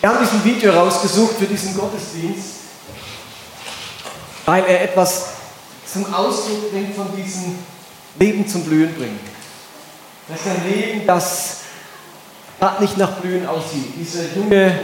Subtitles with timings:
[0.00, 2.50] Wir haben diesen Video rausgesucht für diesen Gottesdienst,
[4.46, 5.26] weil er etwas
[5.92, 7.58] zum Ausdruck bringt von diesem
[8.16, 9.20] Leben zum Blühen bringt.
[10.28, 11.56] Das ist ein Leben, das
[12.60, 13.92] gerade nicht nach Blühen aussieht.
[13.96, 14.78] Dieser Junge,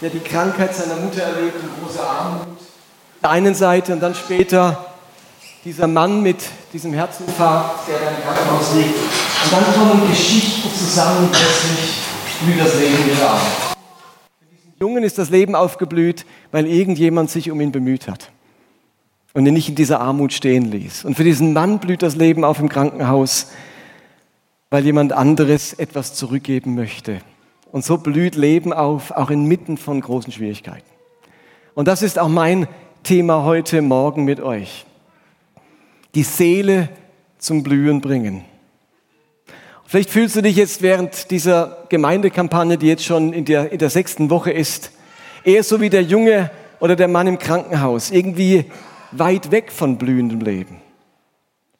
[0.00, 4.14] der die Krankheit seiner Mutter erlebt und große Armut, auf der einen Seite und dann
[4.14, 4.92] später
[5.64, 6.38] dieser Mann mit
[6.72, 8.94] diesem Herzinfarkt, der dann im Krankenhaus liegt.
[9.44, 11.94] Und dann kommen Geschichten zusammen, plötzlich
[12.42, 13.61] blüht das Leben wieder auf.
[14.82, 18.32] Jungen ist das Leben aufgeblüht, weil irgendjemand sich um ihn bemüht hat
[19.32, 21.04] und ihn nicht in dieser Armut stehen ließ.
[21.04, 23.52] Und für diesen Mann blüht das Leben auf im Krankenhaus,
[24.70, 27.20] weil jemand anderes etwas zurückgeben möchte.
[27.70, 30.90] Und so blüht Leben auf, auch inmitten von großen Schwierigkeiten.
[31.74, 32.66] Und das ist auch mein
[33.04, 34.84] Thema heute Morgen mit euch
[36.16, 36.88] die Seele
[37.38, 38.44] zum Blühen bringen.
[39.92, 43.90] Vielleicht fühlst du dich jetzt während dieser Gemeindekampagne, die jetzt schon in der, in der
[43.90, 44.90] sechsten Woche ist,
[45.44, 48.64] eher so wie der Junge oder der Mann im Krankenhaus, irgendwie
[49.10, 50.80] weit weg von blühendem Leben.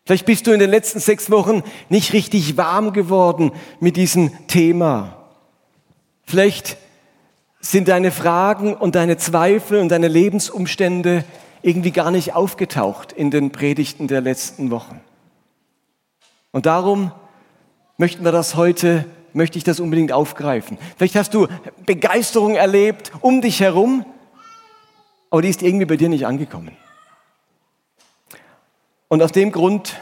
[0.04, 5.16] Vielleicht bist du in den letzten sechs Wochen nicht richtig warm geworden mit diesem Thema.
[6.26, 6.76] Vielleicht
[7.60, 11.24] sind deine Fragen und deine Zweifel und deine Lebensumstände
[11.62, 15.00] irgendwie gar nicht aufgetaucht in den Predigten der letzten Wochen.
[16.50, 17.10] Und darum
[17.96, 20.78] möchten wir das heute, möchte ich das unbedingt aufgreifen.
[20.96, 21.46] Vielleicht hast du
[21.86, 24.04] Begeisterung erlebt um dich herum,
[25.30, 26.76] aber die ist irgendwie bei dir nicht angekommen.
[29.08, 29.96] Und aus dem Grund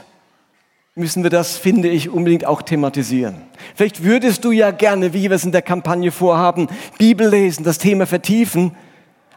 [0.94, 3.42] müssen wir das, finde ich, unbedingt auch thematisieren.
[3.74, 6.68] Vielleicht würdest du ja gerne, wie wir es in der Kampagne vorhaben,
[6.98, 8.76] Bibel lesen, das Thema vertiefen,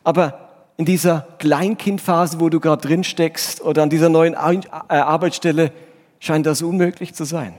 [0.03, 0.43] aber
[0.77, 5.71] in dieser Kleinkindphase, wo du gerade drin steckst oder an dieser neuen äh, Arbeitsstelle,
[6.19, 7.53] scheint das unmöglich zu sein.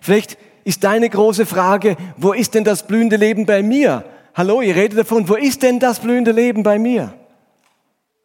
[0.00, 4.04] Vielleicht ist deine große Frage, wo ist denn das blühende Leben bei mir?
[4.34, 7.14] Hallo, ihr redet davon, wo ist denn das blühende Leben bei mir?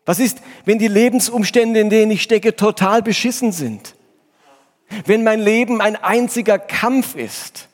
[0.05, 3.95] Was ist, wenn die Lebensumstände, in denen ich stecke, total beschissen sind?
[5.05, 7.69] Wenn mein Leben ein einziger Kampf ist?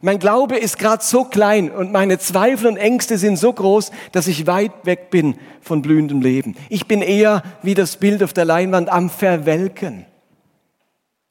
[0.00, 4.26] Mein Glaube ist gerade so klein und meine Zweifel und Ängste sind so groß, dass
[4.26, 6.56] ich weit weg bin von blühendem Leben.
[6.68, 10.06] Ich bin eher wie das Bild auf der Leinwand am Verwelken,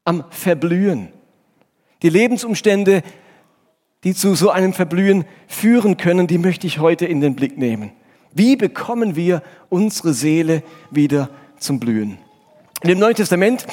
[0.04, 1.13] am Verblühen.
[2.04, 3.02] Die Lebensumstände,
[4.04, 7.92] die zu so einem Verblühen führen können, die möchte ich heute in den Blick nehmen.
[8.34, 12.18] Wie bekommen wir unsere Seele wieder zum Blühen?
[12.82, 13.66] In dem Neuen Testament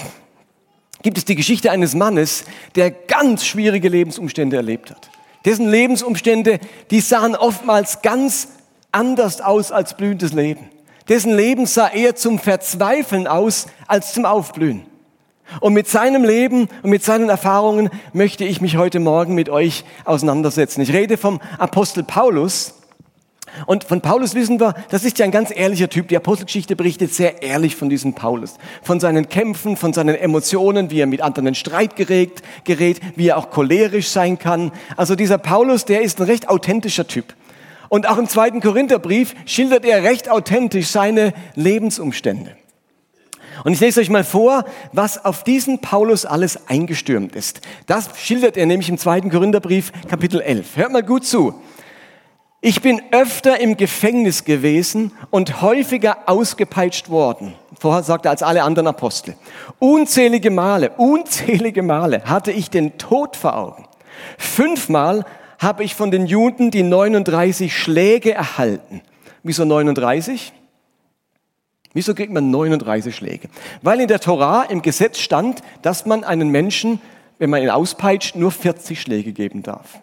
[1.02, 2.44] gibt es die Geschichte eines Mannes,
[2.76, 5.10] der ganz schwierige Lebensumstände erlebt hat.
[5.44, 6.60] Dessen Lebensumstände,
[6.90, 8.48] die sahen oftmals ganz
[8.92, 10.68] anders aus als blühendes Leben.
[11.08, 14.89] Dessen Leben sah eher zum Verzweifeln aus als zum Aufblühen.
[15.58, 19.84] Und mit seinem Leben und mit seinen Erfahrungen möchte ich mich heute Morgen mit euch
[20.04, 20.80] auseinandersetzen.
[20.82, 22.74] Ich rede vom Apostel Paulus,
[23.66, 26.08] und von Paulus wissen wir, das ist ja ein ganz ehrlicher Typ.
[26.08, 28.56] Die Apostelgeschichte berichtet sehr ehrlich von diesem Paulus.
[28.82, 33.28] Von seinen Kämpfen, von seinen Emotionen, wie er mit anderen in Streit gerät, gerät, wie
[33.28, 34.72] er auch cholerisch sein kann.
[34.96, 37.34] Also dieser Paulus, der ist ein recht authentischer Typ.
[37.88, 42.56] Und auch im zweiten Korintherbrief schildert er recht authentisch seine Lebensumstände.
[43.64, 47.60] Und ich lese euch mal vor, was auf diesen Paulus alles eingestürmt ist.
[47.86, 50.76] Das schildert er nämlich im zweiten Korintherbrief, Kapitel 11.
[50.76, 51.54] Hört mal gut zu.
[52.62, 57.54] Ich bin öfter im Gefängnis gewesen und häufiger ausgepeitscht worden.
[57.78, 59.34] Vorher sagte er als alle anderen Apostel.
[59.78, 63.86] Unzählige Male, unzählige Male hatte ich den Tod vor Augen.
[64.36, 65.24] Fünfmal
[65.58, 69.00] habe ich von den Juden die 39 Schläge erhalten.
[69.42, 70.52] Wieso 39?
[71.92, 73.48] Wieso kriegt man 39 Schläge?
[73.82, 77.00] Weil in der Torah im Gesetz stand, dass man einen Menschen,
[77.38, 79.98] wenn man ihn auspeitscht, nur 40 Schläge geben darf.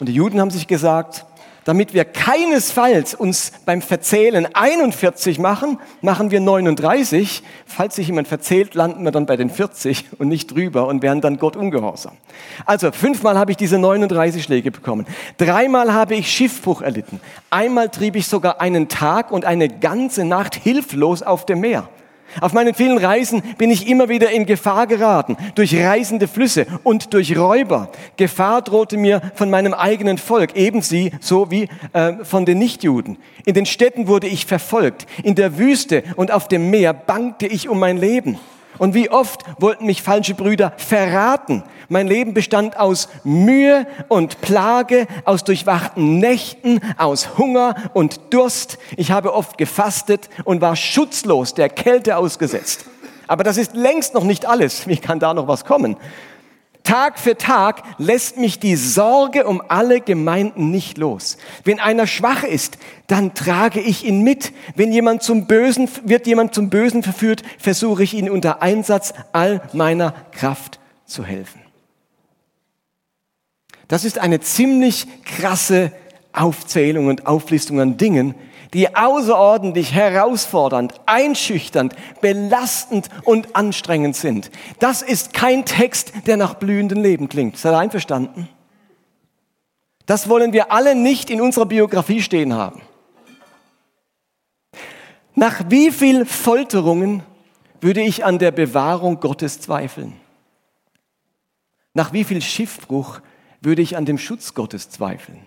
[0.00, 1.26] Und die Juden haben sich gesagt,
[1.68, 7.42] damit wir keinesfalls uns beim Verzählen 41 machen, machen wir 39.
[7.66, 11.20] Falls sich jemand verzählt, landen wir dann bei den 40 und nicht drüber und werden
[11.20, 12.12] dann Gott ungehorsam.
[12.64, 15.04] Also fünfmal habe ich diese 39 Schläge bekommen.
[15.36, 17.20] Dreimal habe ich Schiffbruch erlitten.
[17.50, 21.86] Einmal trieb ich sogar einen Tag und eine ganze Nacht hilflos auf dem Meer.
[22.40, 27.14] Auf meinen vielen Reisen bin ich immer wieder in Gefahr geraten, durch reißende Flüsse und
[27.14, 27.90] durch Räuber.
[28.16, 33.18] Gefahr drohte mir von meinem eigenen Volk, ebenso so wie äh, von den Nichtjuden.
[33.44, 37.68] In den Städten wurde ich verfolgt, in der Wüste und auf dem Meer bangte ich
[37.68, 38.38] um mein Leben.
[38.78, 41.62] Und wie oft wollten mich falsche Brüder verraten.
[41.88, 48.78] Mein Leben bestand aus Mühe und Plage, aus durchwachten Nächten, aus Hunger und Durst.
[48.96, 52.84] Ich habe oft gefastet und war schutzlos der Kälte ausgesetzt.
[53.26, 54.86] Aber das ist längst noch nicht alles.
[54.86, 55.96] Wie kann da noch was kommen?
[56.88, 61.36] Tag für Tag lässt mich die Sorge um alle Gemeinden nicht los.
[61.62, 64.54] Wenn einer schwach ist, dann trage ich ihn mit.
[64.74, 69.60] Wenn jemand zum Bösen, wird jemand zum Bösen verführt, versuche ich ihn unter Einsatz all
[69.74, 71.60] meiner Kraft zu helfen.
[73.86, 75.92] Das ist eine ziemlich krasse
[76.40, 78.34] Aufzählung und Auflistung an Dingen,
[78.74, 84.50] die außerordentlich herausfordernd, einschüchternd, belastend und anstrengend sind.
[84.78, 87.56] Das ist kein Text, der nach blühendem Leben klingt.
[87.56, 88.48] Seid ihr einverstanden?
[90.06, 92.80] Das wollen wir alle nicht in unserer Biografie stehen haben.
[95.34, 97.22] Nach wie viel Folterungen
[97.80, 100.14] würde ich an der Bewahrung Gottes zweifeln?
[101.94, 103.20] Nach wie viel Schiffbruch
[103.60, 105.46] würde ich an dem Schutz Gottes zweifeln?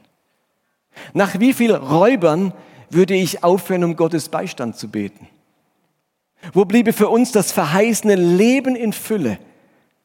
[1.14, 2.54] Nach wie viel Räubern
[2.90, 5.28] würde ich aufhören, um Gottes Beistand zu beten?
[6.54, 9.38] Wo bliebe für uns das verheißene Leben in Fülle,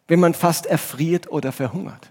[0.06, 2.10] wenn man fast erfriert oder verhungert?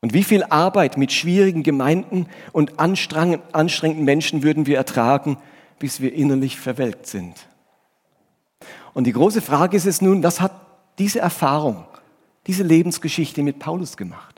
[0.00, 5.38] Und wie viel Arbeit mit schwierigen Gemeinden und anstrengenden Menschen würden wir ertragen,
[5.78, 7.34] bis wir innerlich verwelkt sind?
[8.94, 10.52] Und die große Frage ist es nun, was hat
[10.98, 11.86] diese Erfahrung,
[12.46, 14.31] diese Lebensgeschichte mit Paulus gemacht?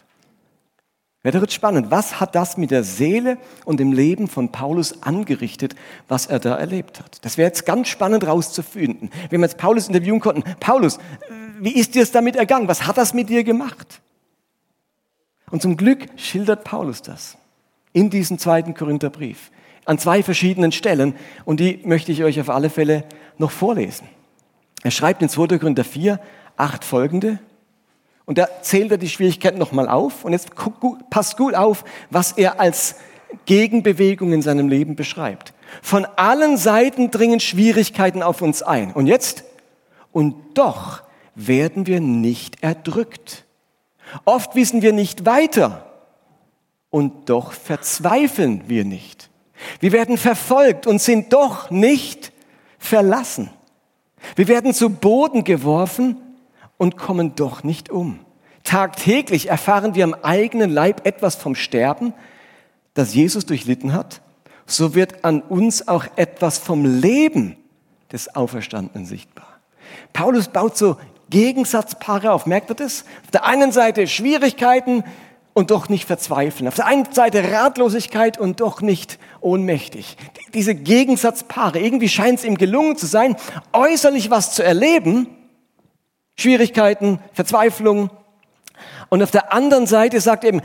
[1.24, 1.90] Wäre wird spannend.
[1.90, 5.74] Was hat das mit der Seele und dem Leben von Paulus angerichtet,
[6.06, 7.24] was er da erlebt hat?
[7.24, 9.10] Das wäre jetzt ganz spannend rauszufinden.
[9.30, 10.98] Wenn wir jetzt Paulus interviewen konnten, Paulus,
[11.58, 12.68] wie ist dir es damit ergangen?
[12.68, 14.02] Was hat das mit dir gemacht?
[15.50, 17.38] Und zum Glück schildert Paulus das
[17.94, 19.50] in diesem zweiten Korintherbrief
[19.86, 23.04] an zwei verschiedenen Stellen und die möchte ich euch auf alle Fälle
[23.38, 24.08] noch vorlesen.
[24.82, 25.58] Er schreibt in 2.
[25.58, 26.20] Korinther 4,
[26.56, 27.38] acht folgende.
[28.26, 30.24] Und da zählt er die Schwierigkeiten nochmal auf.
[30.24, 30.50] Und jetzt
[31.10, 32.96] passt gut auf, was er als
[33.46, 35.52] Gegenbewegung in seinem Leben beschreibt.
[35.82, 38.92] Von allen Seiten dringen Schwierigkeiten auf uns ein.
[38.92, 39.44] Und jetzt?
[40.12, 41.02] Und doch
[41.34, 43.44] werden wir nicht erdrückt.
[44.24, 45.90] Oft wissen wir nicht weiter.
[46.90, 49.30] Und doch verzweifeln wir nicht.
[49.80, 52.32] Wir werden verfolgt und sind doch nicht
[52.78, 53.50] verlassen.
[54.36, 56.16] Wir werden zu Boden geworfen
[56.76, 58.20] und kommen doch nicht um.
[58.64, 62.14] Tagtäglich erfahren wir am eigenen Leib etwas vom Sterben,
[62.94, 64.22] das Jesus durchlitten hat.
[64.66, 67.56] So wird an uns auch etwas vom Leben
[68.10, 69.60] des Auferstandenen sichtbar.
[70.12, 70.96] Paulus baut so
[71.28, 72.46] Gegensatzpaare auf.
[72.46, 73.04] Merkt ihr das?
[73.24, 75.04] Auf der einen Seite Schwierigkeiten
[75.52, 76.68] und doch nicht verzweifeln.
[76.68, 80.16] Auf der einen Seite Ratlosigkeit und doch nicht ohnmächtig.
[80.54, 83.36] Diese Gegensatzpaare, irgendwie scheint es ihm gelungen zu sein,
[83.72, 85.28] äußerlich was zu erleben,
[86.36, 88.10] Schwierigkeiten, Verzweiflung.
[89.08, 90.62] Und auf der anderen Seite sagt eben, äh,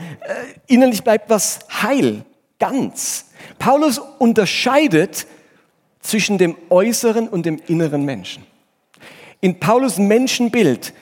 [0.66, 2.24] innerlich bleibt was heil,
[2.58, 3.26] ganz.
[3.58, 5.26] Paulus unterscheidet
[6.00, 8.44] zwischen dem äußeren und dem inneren Menschen.
[9.40, 10.92] In Paulus Menschenbild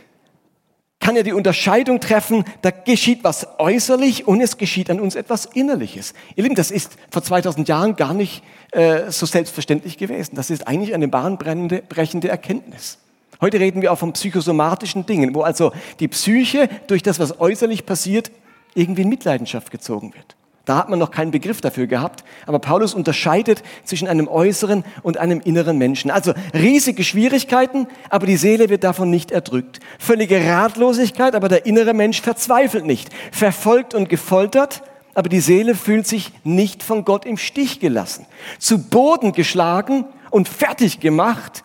[1.01, 5.47] kann er die Unterscheidung treffen, da geschieht was äußerlich und es geschieht an uns etwas
[5.47, 6.13] Innerliches.
[6.35, 8.43] Ihr Lieben, das ist vor 2000 Jahren gar nicht
[8.73, 10.35] äh, so selbstverständlich gewesen.
[10.35, 12.99] Das ist eigentlich eine bahnbrechende Erkenntnis.
[13.41, 17.87] Heute reden wir auch von psychosomatischen Dingen, wo also die Psyche durch das, was äußerlich
[17.87, 18.31] passiert,
[18.75, 20.37] irgendwie in Mitleidenschaft gezogen wird.
[20.69, 25.17] Da hat man noch keinen Begriff dafür gehabt, aber Paulus unterscheidet zwischen einem äußeren und
[25.17, 26.11] einem inneren Menschen.
[26.11, 29.81] Also riesige Schwierigkeiten, aber die Seele wird davon nicht erdrückt.
[29.99, 33.09] Völlige Ratlosigkeit, aber der innere Mensch verzweifelt nicht.
[33.33, 34.83] Verfolgt und gefoltert,
[35.15, 38.27] aber die Seele fühlt sich nicht von Gott im Stich gelassen.
[38.59, 41.65] Zu Boden geschlagen und fertig gemacht,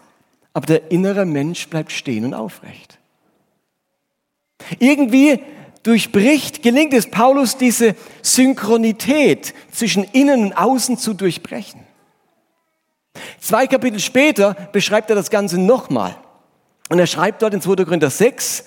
[0.53, 2.99] aber der innere Mensch bleibt stehen und aufrecht.
[4.79, 5.39] Irgendwie
[5.83, 11.81] durchbricht, gelingt es Paulus, diese Synchronität zwischen innen und außen zu durchbrechen.
[13.39, 16.15] Zwei Kapitel später beschreibt er das Ganze nochmal.
[16.89, 17.83] Und er schreibt dort in 2.
[17.83, 18.65] Korinther 6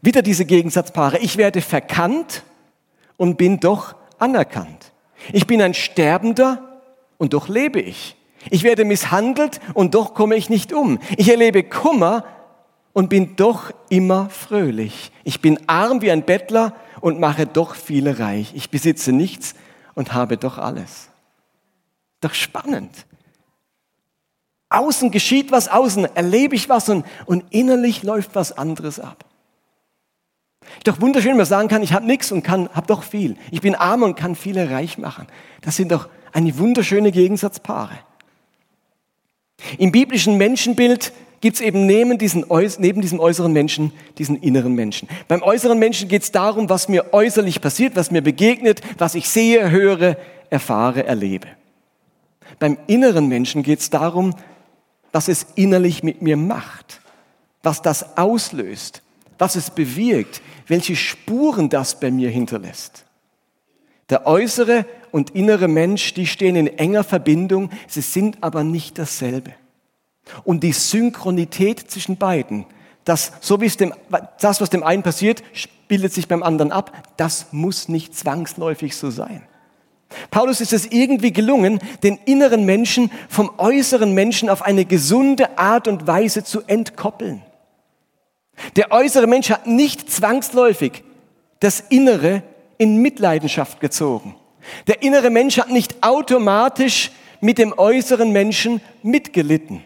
[0.00, 1.18] wieder diese Gegensatzpaare.
[1.18, 2.42] Ich werde verkannt
[3.16, 4.92] und bin doch anerkannt.
[5.32, 6.80] Ich bin ein Sterbender
[7.18, 8.16] und doch lebe ich.
[8.50, 10.98] Ich werde misshandelt und doch komme ich nicht um.
[11.16, 12.24] Ich erlebe Kummer
[12.92, 15.10] und bin doch immer fröhlich.
[15.24, 18.52] Ich bin arm wie ein Bettler und mache doch viele reich.
[18.54, 19.54] Ich besitze nichts
[19.94, 21.08] und habe doch alles.
[22.20, 23.06] Doch spannend.
[24.70, 29.24] Außen geschieht was, außen erlebe ich was und, und innerlich läuft was anderes ab.
[30.84, 33.36] Doch wunderschön, wenn man sagen kann, ich habe nichts und kann, habe doch viel.
[33.50, 35.26] Ich bin arm und kann viele reich machen.
[35.60, 37.98] Das sind doch eine wunderschöne Gegensatzpaare.
[39.78, 42.46] Im biblischen Menschenbild gibt es eben neben, diesen,
[42.78, 45.08] neben diesem äußeren Menschen diesen inneren Menschen.
[45.28, 49.28] Beim äußeren Menschen geht es darum, was mir äußerlich passiert, was mir begegnet, was ich
[49.28, 50.16] sehe, höre,
[50.48, 51.48] erfahre, erlebe.
[52.58, 54.34] Beim inneren Menschen geht es darum,
[55.12, 57.00] was es innerlich mit mir macht,
[57.62, 59.02] was das auslöst,
[59.38, 63.03] was es bewirkt, welche Spuren das bei mir hinterlässt.
[64.10, 69.52] Der äußere und innere Mensch, die stehen in enger Verbindung, sie sind aber nicht dasselbe.
[70.44, 72.66] Und die Synchronität zwischen beiden,
[73.04, 73.94] das, so wie es dem,
[74.40, 75.42] das, was dem einen passiert,
[75.88, 79.46] bildet sich beim anderen ab, das muss nicht zwangsläufig so sein.
[80.30, 85.88] Paulus ist es irgendwie gelungen, den inneren Menschen vom äußeren Menschen auf eine gesunde Art
[85.88, 87.42] und Weise zu entkoppeln.
[88.76, 91.02] Der äußere Mensch hat nicht zwangsläufig
[91.60, 92.42] das Innere
[92.78, 94.34] in Mitleidenschaft gezogen.
[94.86, 99.82] Der innere Mensch hat nicht automatisch mit dem äußeren Menschen mitgelitten.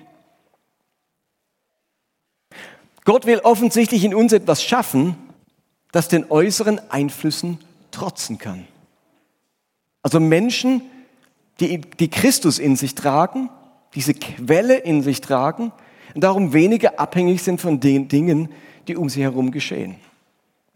[3.05, 5.17] Gott will offensichtlich in uns etwas schaffen,
[5.93, 7.59] das den äußeren Einflüssen
[7.91, 8.67] trotzen kann.
[10.03, 10.83] Also Menschen,
[11.61, 13.51] die, die Christus in sich tragen,
[13.95, 15.73] diese Quelle in sich tragen
[16.15, 18.51] und darum weniger abhängig sind von den Dingen,
[18.87, 19.97] die um sie herum geschehen.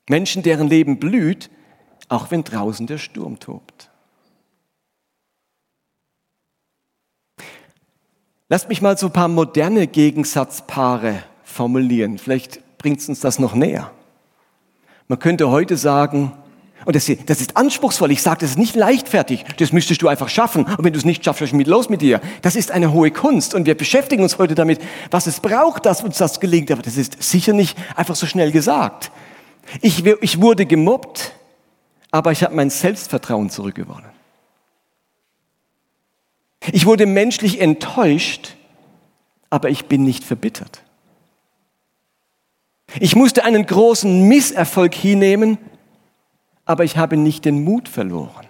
[0.08, 1.50] Menschen, deren Leben blüht,
[2.08, 3.90] auch wenn draußen der Sturm tobt.
[8.48, 12.18] Lasst mich mal so ein paar moderne Gegensatzpaare formulieren.
[12.18, 13.90] Vielleicht bringt es uns das noch näher.
[15.08, 16.32] Man könnte heute sagen,
[16.84, 20.28] und das, das ist anspruchsvoll, ich sage, das ist nicht leichtfertig, das müsstest du einfach
[20.28, 20.64] schaffen.
[20.64, 22.20] Und wenn du es nicht schaffst, ist mit los mit dir?
[22.42, 24.80] Das ist eine hohe Kunst und wir beschäftigen uns heute damit,
[25.10, 26.70] was es braucht, dass uns das gelingt.
[26.70, 29.12] Aber das ist sicher nicht einfach so schnell gesagt.
[29.80, 31.32] Ich, ich wurde gemobbt,
[32.12, 34.10] aber ich habe mein Selbstvertrauen zurückgewonnen.
[36.70, 38.54] Ich wurde menschlich enttäuscht,
[39.50, 40.82] aber ich bin nicht verbittert.
[43.00, 45.58] Ich musste einen großen Misserfolg hinnehmen,
[46.64, 48.46] aber ich habe nicht den Mut verloren.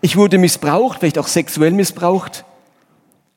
[0.00, 2.44] Ich wurde missbraucht, vielleicht auch sexuell missbraucht,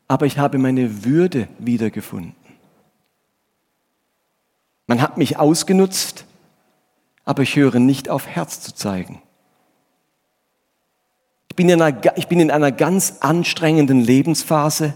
[0.07, 2.35] aber ich habe meine Würde wiedergefunden.
[4.87, 6.25] Man hat mich ausgenutzt,
[7.25, 9.21] aber ich höre nicht auf Herz zu zeigen.
[11.49, 14.93] Ich bin, in einer, ich bin in einer ganz anstrengenden Lebensphase,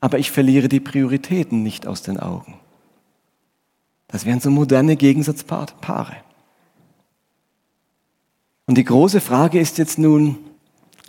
[0.00, 2.54] aber ich verliere die Prioritäten nicht aus den Augen.
[4.06, 6.16] Das wären so moderne Gegensatzpaare.
[8.66, 10.38] Und die große Frage ist jetzt nun,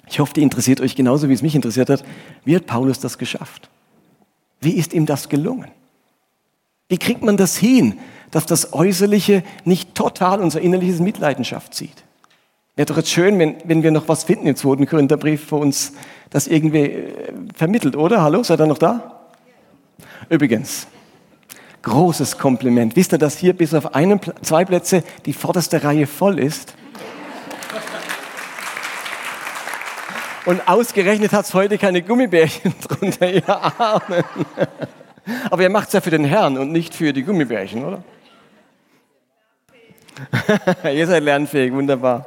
[0.07, 2.03] ich hoffe, die interessiert euch genauso, wie es mich interessiert hat,
[2.43, 3.69] wie hat Paulus das geschafft?
[4.59, 5.69] Wie ist ihm das gelungen?
[6.89, 7.99] Wie kriegt man das hin,
[8.31, 12.03] dass das Äußerliche nicht total unser innerliches Mitleidenschaft zieht?
[12.75, 15.93] Wäre doch jetzt schön, wenn, wenn wir noch was finden im zweiten Korintherbrief für uns,
[16.31, 18.23] das irgendwie äh, vermittelt, oder?
[18.23, 19.27] Hallo, seid ihr noch da?
[20.29, 20.87] Übrigens,
[21.83, 22.95] großes Kompliment.
[22.95, 26.73] Wisst ihr, dass hier bis auf einen, zwei Plätze die vorderste Reihe voll ist?
[30.45, 34.23] Und ausgerechnet hat es heute keine Gummibärchen drunter, ihr Armen.
[35.49, 38.03] Aber ihr macht es ja für den Herrn und nicht für die Gummibärchen, oder?
[40.91, 42.25] ihr seid lernfähig, wunderbar.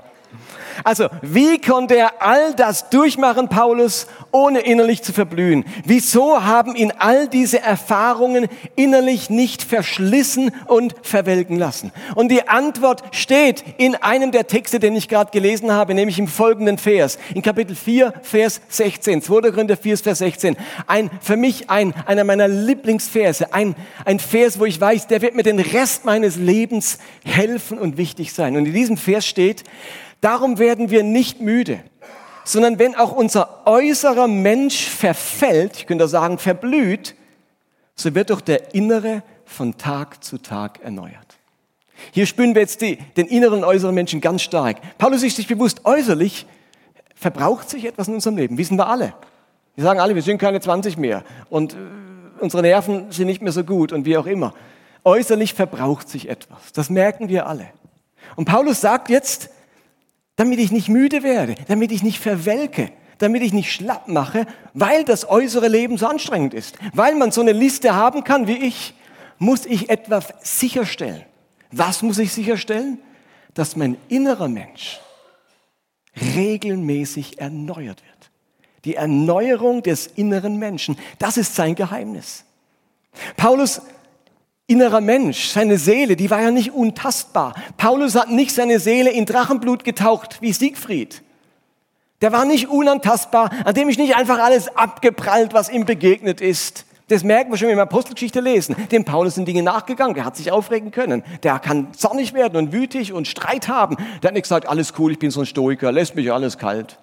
[0.85, 5.65] Also, wie konnte er all das durchmachen, Paulus, ohne innerlich zu verblühen?
[5.85, 11.93] Wieso haben ihn all diese Erfahrungen innerlich nicht verschlissen und verwelken lassen?
[12.15, 16.29] Und die Antwort steht in einem der Texte, den ich gerade gelesen habe, nämlich im
[16.29, 19.51] folgenden Vers, in Kapitel 4, Vers 16, 2.
[19.51, 20.57] Korinther 4, Vers 16.
[20.87, 23.75] Ein, für mich ein, einer meiner Lieblingsverse, ein,
[24.05, 28.33] ein Vers, wo ich weiß, der wird mir den Rest meines Lebens helfen und wichtig
[28.33, 28.57] sein.
[28.57, 29.65] Und in diesem Vers steht,
[30.23, 31.81] Darum werden wir nicht müde,
[32.45, 37.15] sondern wenn auch unser äußerer Mensch verfällt, ich könnte sagen verblüht,
[37.95, 41.39] so wird doch der innere von Tag zu Tag erneuert.
[42.13, 44.79] Hier spüren wir jetzt die, den inneren und äußeren Menschen ganz stark.
[44.99, 46.47] Paulus ist sich bewusst, äußerlich
[47.15, 49.15] verbraucht sich etwas in unserem Leben, wissen wir alle.
[49.75, 51.77] Wir sagen alle, wir sind keine 20 mehr und äh,
[52.41, 54.55] unsere Nerven sind nicht mehr so gut und wie auch immer.
[55.05, 57.67] Äußerlich verbraucht sich etwas, das merken wir alle.
[58.37, 59.51] Und Paulus sagt jetzt,
[60.37, 65.05] damit ich nicht müde werde, damit ich nicht verwelke, damit ich nicht schlapp mache, weil
[65.05, 66.77] das äußere Leben so anstrengend ist.
[66.93, 68.95] Weil man so eine Liste haben kann wie ich,
[69.39, 71.23] muss ich etwas sicherstellen.
[71.71, 72.99] Was muss ich sicherstellen?
[73.55, 75.01] Dass mein innerer Mensch
[76.37, 78.31] regelmäßig erneuert wird.
[78.85, 82.45] Die Erneuerung des inneren Menschen, das ist sein Geheimnis.
[83.37, 83.81] Paulus
[84.67, 87.55] innerer Mensch, seine Seele, die war ja nicht untastbar.
[87.77, 91.23] Paulus hat nicht seine Seele in Drachenblut getaucht wie Siegfried.
[92.21, 96.87] Der war nicht unantastbar, an dem ich nicht einfach alles abgeprallt, was ihm begegnet ist.
[97.09, 98.77] Das merken wir schon, wenn wir Apostelgeschichte lesen.
[98.91, 101.25] Dem Paulus sind Dinge nachgegangen, der hat sich aufregen können.
[101.43, 103.97] Der kann zornig werden und wütig und Streit haben.
[104.23, 106.99] Der hat nicht gesagt, alles cool, ich bin so ein Stoiker, lässt mich alles kalt.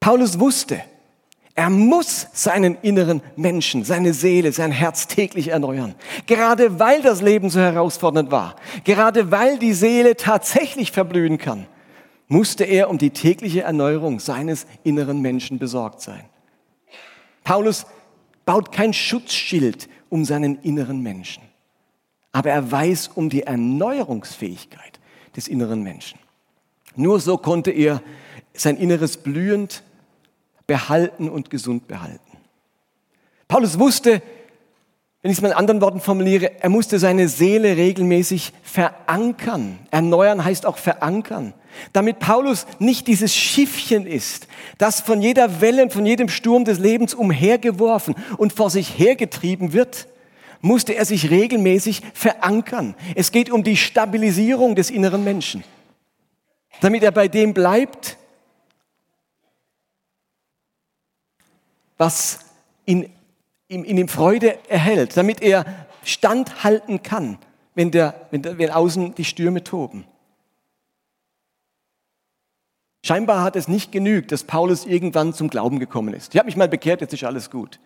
[0.00, 0.82] Paulus wusste,
[1.54, 5.94] Er muss seinen inneren Menschen, seine Seele, sein Herz täglich erneuern.
[6.26, 11.66] Gerade weil das Leben so herausfordernd war, gerade weil die Seele tatsächlich verblühen kann,
[12.28, 16.24] musste er um die tägliche Erneuerung seines inneren Menschen besorgt sein.
[17.42, 17.86] Paulus
[18.44, 21.42] baut kein Schutzschild um seinen inneren Menschen,
[22.30, 25.00] aber er weiß um die Erneuerungsfähigkeit
[25.34, 26.18] des inneren Menschen.
[26.94, 28.00] Nur so konnte er
[28.54, 29.82] sein Inneres blühend
[30.70, 32.38] behalten und gesund behalten.
[33.48, 34.22] Paulus wusste,
[35.20, 39.80] wenn ich es mal in anderen Worten formuliere, er musste seine Seele regelmäßig verankern.
[39.90, 41.54] Erneuern heißt auch verankern.
[41.92, 44.46] Damit Paulus nicht dieses Schiffchen ist,
[44.78, 49.72] das von jeder Welle und von jedem Sturm des Lebens umhergeworfen und vor sich hergetrieben
[49.72, 50.06] wird,
[50.60, 52.94] musste er sich regelmäßig verankern.
[53.16, 55.64] Es geht um die Stabilisierung des inneren Menschen.
[56.80, 58.18] Damit er bei dem bleibt,
[62.00, 62.38] was
[62.86, 63.10] in,
[63.68, 65.66] in, in ihm Freude erhält, damit er
[66.02, 67.38] standhalten kann,
[67.74, 70.06] wenn, der, wenn, der, wenn außen die Stürme toben.
[73.04, 76.34] Scheinbar hat es nicht genügt, dass Paulus irgendwann zum Glauben gekommen ist.
[76.34, 77.78] Ich habe mich mal bekehrt, jetzt ist alles gut.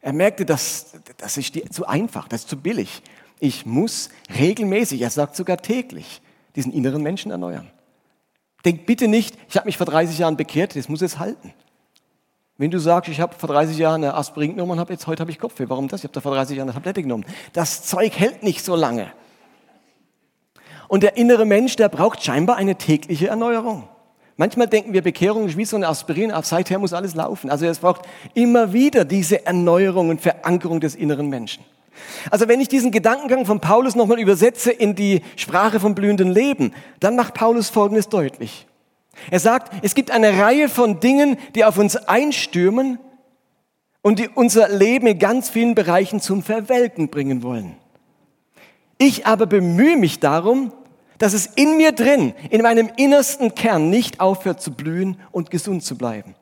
[0.00, 3.02] Er merkte, dass das ist zu einfach, das ist zu billig.
[3.40, 6.22] Ich muss regelmäßig, er sagt sogar täglich,
[6.54, 7.70] diesen inneren Menschen erneuern.
[8.64, 11.52] Denkt bitte nicht, ich habe mich vor 30 Jahren bekehrt, das muss es halten.
[12.58, 15.20] Wenn du sagst, ich habe vor 30 Jahren eine Aspirin genommen und hab jetzt heute
[15.20, 16.00] habe ich Kopfweh, warum das?
[16.00, 17.24] Ich habe da vor 30 Jahren eine Tablette genommen.
[17.52, 19.12] Das Zeug hält nicht so lange.
[20.88, 23.88] Und der innere Mensch, der braucht scheinbar eine tägliche Erneuerung.
[24.36, 27.48] Manchmal denken wir, Bekehrung ist wie so eine Aspirin, aber seither muss alles laufen.
[27.48, 28.02] Also es braucht
[28.34, 31.64] immer wieder diese Erneuerung und Verankerung des inneren Menschen.
[32.30, 36.72] Also wenn ich diesen Gedankengang von Paulus nochmal übersetze in die Sprache vom blühenden Leben,
[36.98, 38.66] dann macht Paulus Folgendes deutlich.
[39.30, 42.98] Er sagt, es gibt eine Reihe von Dingen, die auf uns einstürmen
[44.02, 47.76] und die unser Leben in ganz vielen Bereichen zum Verwelken bringen wollen.
[48.98, 50.72] Ich aber bemühe mich darum,
[51.18, 55.84] dass es in mir drin, in meinem innersten Kern nicht aufhört zu blühen und gesund
[55.84, 56.34] zu bleiben.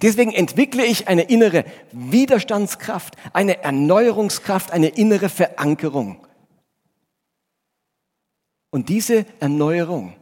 [0.00, 6.26] Deswegen entwickle ich eine innere Widerstandskraft, eine Erneuerungskraft, eine innere Verankerung.
[8.70, 10.14] Und diese Erneuerung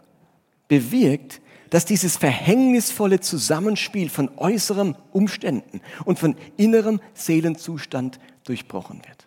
[0.66, 9.26] bewirkt, dass dieses verhängnisvolle Zusammenspiel von äußeren Umständen und von innerem Seelenzustand durchbrochen wird.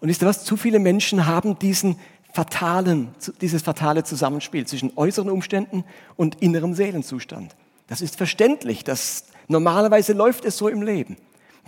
[0.00, 0.44] Und wisst ihr was?
[0.44, 1.96] Zu viele Menschen haben diesen
[2.32, 5.84] fatalen, dieses fatale Zusammenspiel zwischen äußeren Umständen
[6.16, 7.54] und innerem Seelenzustand.
[7.86, 8.84] Das ist verständlich.
[8.84, 11.16] Das, normalerweise läuft es so im Leben.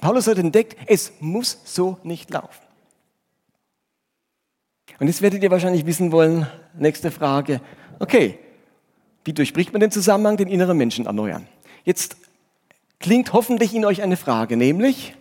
[0.01, 2.63] Paulus hat entdeckt, es muss so nicht laufen.
[4.99, 6.47] Und jetzt werdet ihr wahrscheinlich wissen wollen,
[6.79, 7.61] nächste Frage,
[7.99, 8.39] okay,
[9.27, 11.49] wie durchbricht man den Zusammenhang, den inneren Menschen erneuern?
[11.85, 12.17] Jetzt
[13.01, 15.15] klingt hoffentlich in euch eine Frage, nämlich,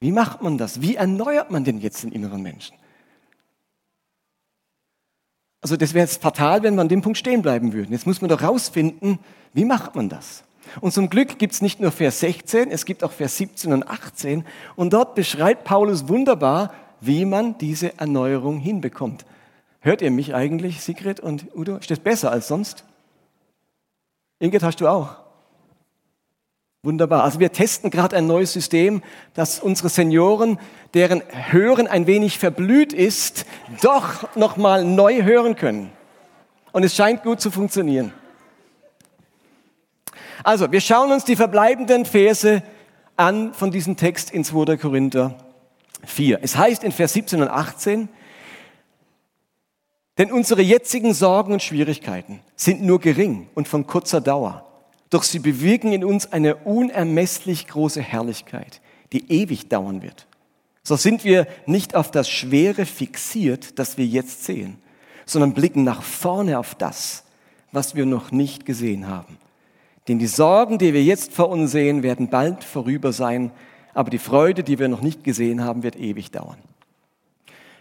[0.00, 0.82] wie macht man das?
[0.82, 2.76] Wie erneuert man denn jetzt den inneren Menschen?
[5.60, 7.92] Also das wäre jetzt fatal, wenn wir an dem Punkt stehen bleiben würden.
[7.92, 9.18] Jetzt muss man doch rausfinden,
[9.52, 10.42] wie macht man das?
[10.80, 13.88] Und zum Glück gibt es nicht nur Vers 16, es gibt auch Vers 17 und
[13.88, 14.44] 18.
[14.74, 19.24] Und dort beschreibt Paulus wunderbar, wie man diese Erneuerung hinbekommt.
[19.80, 21.76] Hört ihr mich eigentlich, Sigrid und Udo?
[21.76, 22.84] Ist das besser als sonst?
[24.38, 25.16] Ingrid, hast du auch?
[26.82, 27.24] Wunderbar.
[27.24, 29.02] Also wir testen gerade ein neues System,
[29.34, 30.58] dass unsere Senioren,
[30.94, 33.46] deren Hören ein wenig verblüht ist,
[33.82, 35.90] doch nochmal neu hören können.
[36.72, 38.12] Und es scheint gut zu funktionieren.
[40.42, 42.62] Also, wir schauen uns die verbleibenden Verse
[43.16, 44.78] an von diesem Text in 2.
[44.78, 45.36] Korinther
[46.06, 46.38] 4.
[46.42, 48.08] Es heißt in Vers 17 und 18,
[50.20, 54.66] denn unsere jetzigen Sorgen und Schwierigkeiten sind nur gering und von kurzer Dauer.
[55.08, 58.82] Doch sie bewirken in uns eine unermesslich große Herrlichkeit,
[59.14, 60.26] die ewig dauern wird.
[60.82, 64.76] So sind wir nicht auf das Schwere fixiert, das wir jetzt sehen,
[65.24, 67.24] sondern blicken nach vorne auf das,
[67.72, 69.38] was wir noch nicht gesehen haben.
[70.06, 73.52] Denn die Sorgen, die wir jetzt vor uns sehen, werden bald vorüber sein,
[73.94, 76.58] aber die Freude, die wir noch nicht gesehen haben, wird ewig dauern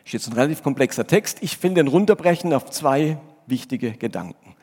[0.09, 1.37] ist jetzt ein relativ komplexer Text.
[1.41, 4.55] Ich will den runterbrechen auf zwei wichtige Gedanken.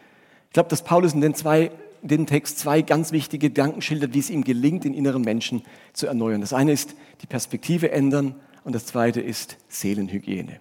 [0.49, 1.71] Ich glaube, dass Paulus in den, zwei,
[2.03, 6.09] den Text zwei ganz wichtige Gedanken schildert, wie es ihm gelingt, den inneren Menschen zu
[6.09, 6.41] erneuern.
[6.41, 10.59] Das eine ist die Perspektive ändern und das zweite ist Seelenhygiene.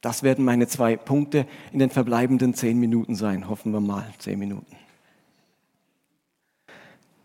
[0.00, 3.48] Das werden meine zwei Punkte in den verbleibenden zehn Minuten sein.
[3.48, 4.76] Hoffen wir mal, zehn Minuten.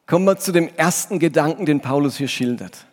[0.06, 2.86] Kommen wir zu dem ersten Gedanken, den Paulus hier schildert.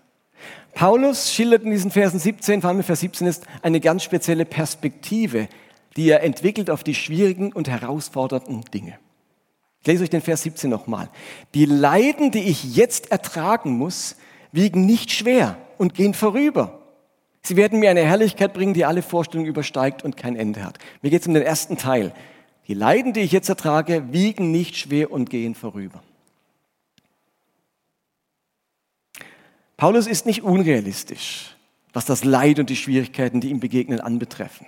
[0.75, 5.49] Paulus schildert in diesen Versen 17, vor allem Vers 17 ist eine ganz spezielle Perspektive,
[5.97, 8.99] die er entwickelt auf die schwierigen und herausfordernden Dinge.
[9.81, 11.09] Ich lese euch den Vers 17 nochmal.
[11.55, 14.17] Die Leiden, die ich jetzt ertragen muss,
[14.53, 16.81] wiegen nicht schwer und gehen vorüber.
[17.43, 20.79] Sie werden mir eine Herrlichkeit bringen, die alle Vorstellungen übersteigt und kein Ende hat.
[21.01, 22.13] Mir geht es um den ersten Teil.
[22.69, 26.03] Die Leiden, die ich jetzt ertrage, wiegen nicht schwer und gehen vorüber.
[29.81, 31.57] Paulus ist nicht unrealistisch,
[31.95, 34.67] was das Leid und die Schwierigkeiten, die ihm begegnen, anbetreffen.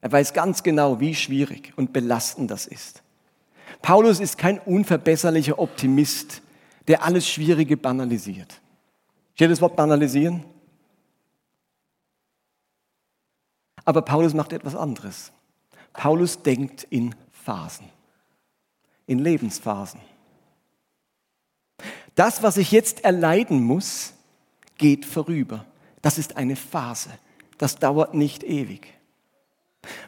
[0.00, 3.02] Er weiß ganz genau, wie schwierig und belastend das ist.
[3.82, 6.42] Paulus ist kein unverbesserlicher Optimist,
[6.86, 8.60] der alles Schwierige banalisiert.
[9.34, 10.44] Steht das Wort banalisieren?
[13.84, 15.32] Aber Paulus macht etwas anderes.
[15.92, 17.88] Paulus denkt in Phasen,
[19.08, 19.98] in Lebensphasen.
[22.14, 24.12] Das, was ich jetzt erleiden muss,
[24.78, 25.64] geht vorüber.
[26.02, 27.10] Das ist eine Phase.
[27.58, 28.92] Das dauert nicht ewig.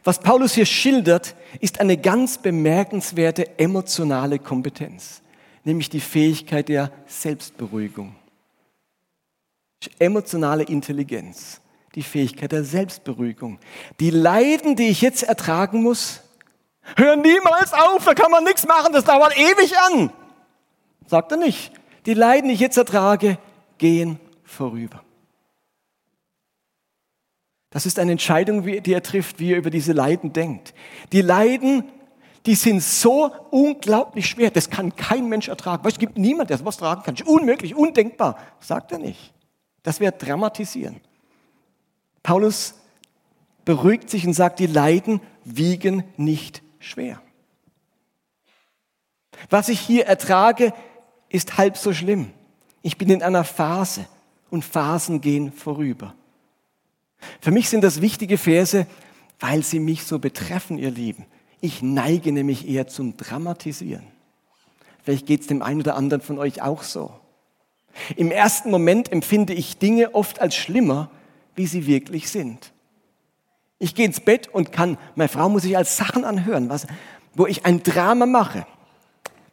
[0.04, 5.22] Was Paulus hier schildert, ist eine ganz bemerkenswerte emotionale Kompetenz,
[5.64, 8.14] nämlich die Fähigkeit der Selbstberuhigung.
[9.98, 11.60] Emotionale Intelligenz,
[11.94, 13.58] die Fähigkeit der Selbstberuhigung.
[14.00, 16.20] Die Leiden, die ich jetzt ertragen muss,
[16.96, 20.10] hören niemals auf, da kann man nichts machen, das dauert ewig an.
[21.06, 21.72] Sagt er nicht.
[22.06, 23.38] Die Leiden, die ich jetzt ertrage,
[23.78, 25.02] gehen vorüber.
[27.70, 30.72] Das ist eine Entscheidung, die er trifft, wie er über diese Leiden denkt.
[31.12, 31.84] Die Leiden,
[32.46, 35.86] die sind so unglaublich schwer, das kann kein Mensch ertragen.
[35.86, 37.16] Es gibt niemand, der sowas tragen kann.
[37.26, 39.34] Unmöglich, undenkbar, sagt er nicht.
[39.82, 41.00] Das wäre dramatisieren.
[42.22, 42.74] Paulus
[43.64, 47.20] beruhigt sich und sagt, die Leiden wiegen nicht schwer.
[49.50, 50.72] Was ich hier ertrage,
[51.28, 52.30] ist halb so schlimm.
[52.82, 54.06] Ich bin in einer Phase
[54.50, 56.14] und Phasen gehen vorüber.
[57.40, 58.86] Für mich sind das wichtige Verse,
[59.40, 61.26] weil sie mich so betreffen, ihr Lieben.
[61.60, 64.06] Ich neige nämlich eher zum Dramatisieren.
[65.02, 67.12] Vielleicht geht es dem einen oder anderen von euch auch so.
[68.16, 71.10] Im ersten Moment empfinde ich Dinge oft als schlimmer,
[71.54, 72.72] wie sie wirklich sind.
[73.78, 76.86] Ich gehe ins Bett und kann, meine Frau muss sich als Sachen anhören, was,
[77.34, 78.66] wo ich ein Drama mache.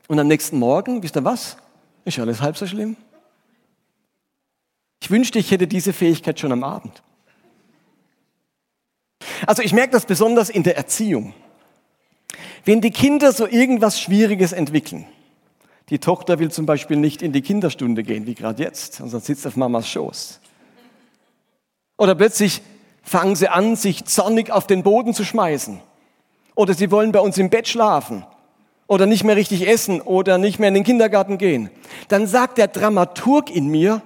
[0.08, 1.58] Und am nächsten Morgen, wisst ihr was?
[2.06, 2.98] Ist alles halb so schlimm.
[5.02, 7.04] Ich wünschte, ich hätte diese Fähigkeit schon am Abend.
[9.46, 11.34] Also ich merke das besonders in der Erziehung.
[12.66, 15.06] Wenn die Kinder so irgendwas Schwieriges entwickeln,
[15.90, 19.46] die Tochter will zum Beispiel nicht in die Kinderstunde gehen, wie gerade jetzt, sondern sitzt
[19.46, 20.40] auf Mamas Schoß.
[21.98, 22.62] Oder plötzlich
[23.04, 25.82] fangen sie an, sich zornig auf den Boden zu schmeißen.
[26.56, 28.26] Oder sie wollen bei uns im Bett schlafen.
[28.94, 30.02] Oder nicht mehr richtig essen.
[30.02, 31.72] Oder nicht mehr in den Kindergarten gehen.
[32.10, 34.04] Dann sagt der Dramaturg in mir,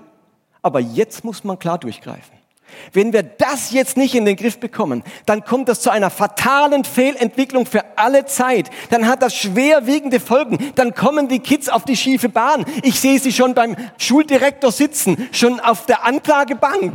[0.62, 2.38] aber jetzt muss man klar durchgreifen.
[2.94, 6.86] Wenn wir das jetzt nicht in den Griff bekommen, dann kommt das zu einer fatalen
[6.86, 8.70] Fehlentwicklung für alle Zeit.
[8.90, 10.58] Dann hat das schwerwiegende Folgen.
[10.76, 12.64] Dann kommen die Kids auf die schiefe Bahn.
[12.82, 16.94] Ich sehe sie schon beim Schuldirektor sitzen, schon auf der Anklagebank.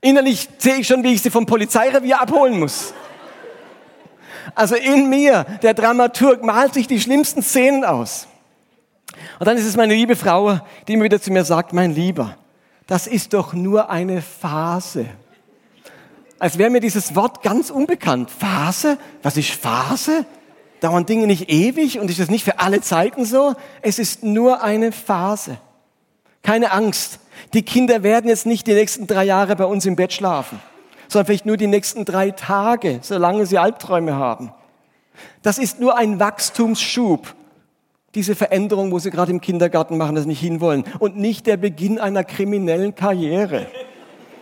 [0.00, 2.94] Innerlich sehe ich schon, wie ich sie vom Polizeirevier abholen muss.
[4.54, 8.26] Also in mir, der Dramaturg malt sich die schlimmsten Szenen aus.
[9.38, 12.36] Und dann ist es meine liebe Frau, die immer wieder zu mir sagt, mein Lieber,
[12.86, 15.06] das ist doch nur eine Phase.
[16.38, 18.30] Als wäre mir dieses Wort ganz unbekannt.
[18.30, 18.98] Phase?
[19.22, 20.26] Was ist Phase?
[20.80, 23.54] Dauern Dinge nicht ewig und ist das nicht für alle Zeiten so?
[23.80, 25.56] Es ist nur eine Phase.
[26.42, 27.18] Keine Angst.
[27.54, 30.60] Die Kinder werden jetzt nicht die nächsten drei Jahre bei uns im Bett schlafen,
[31.08, 34.52] sondern vielleicht nur die nächsten drei Tage, solange sie Albträume haben.
[35.42, 37.34] Das ist nur ein Wachstumsschub
[38.16, 40.84] diese Veränderung, wo sie gerade im Kindergarten machen, das nicht hinwollen.
[40.98, 43.66] Und nicht der Beginn einer kriminellen Karriere.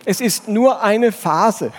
[0.05, 1.73] Es ist nur eine Phase.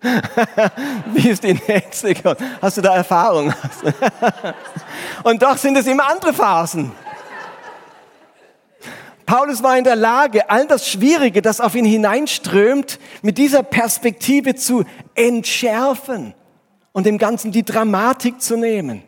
[1.12, 2.14] Wie ist die nächste?
[2.62, 3.52] Hast du da Erfahrung?
[5.24, 6.92] Und doch sind es immer andere Phasen.
[9.30, 14.56] Paulus war in der Lage, all das Schwierige, das auf ihn hineinströmt, mit dieser Perspektive
[14.56, 16.34] zu entschärfen
[16.90, 19.04] und dem Ganzen die Dramatik zu nehmen.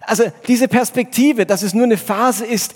[0.00, 2.72] Also diese Perspektive, dass es nur eine Phase ist,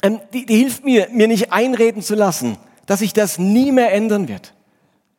[0.00, 3.92] ähm, die, die hilft mir, mir nicht einreden zu lassen, dass sich das nie mehr
[3.92, 4.54] ändern wird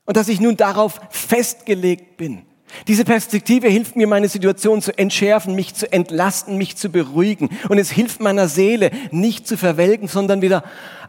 [0.05, 2.47] und dass ich nun darauf festgelegt bin.
[2.87, 7.49] Diese Perspektive hilft mir, meine Situation zu entschärfen, mich zu entlasten, mich zu beruhigen.
[7.69, 10.63] Und es hilft meiner Seele, nicht zu verwelken, sondern wieder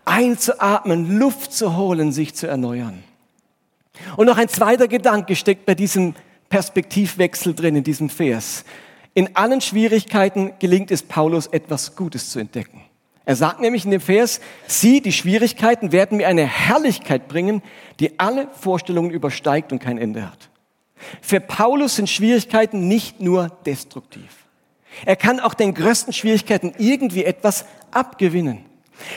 [0.04, 3.02] einzuatmen, Luft zu holen, sich zu erneuern.
[4.16, 6.14] Und noch ein zweiter Gedanke steckt bei diesem
[6.48, 8.64] Perspektivwechsel drin in diesem Vers.
[9.14, 12.82] In allen Schwierigkeiten gelingt es Paulus, etwas Gutes zu entdecken.
[13.24, 17.60] Er sagt nämlich in dem Vers, Sie, die Schwierigkeiten, werden mir eine Herrlichkeit bringen,
[17.98, 20.48] die alle Vorstellungen übersteigt und kein Ende hat.
[21.20, 24.46] Für Paulus sind Schwierigkeiten nicht nur destruktiv.
[25.04, 28.64] Er kann auch den größten Schwierigkeiten irgendwie etwas abgewinnen.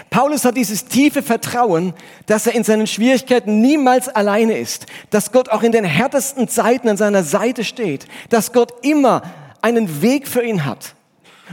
[0.09, 1.93] Paulus hat dieses tiefe Vertrauen,
[2.25, 6.89] dass er in seinen Schwierigkeiten niemals alleine ist, dass Gott auch in den härtesten Zeiten
[6.89, 9.21] an seiner Seite steht, dass Gott immer
[9.61, 10.95] einen Weg für ihn hat.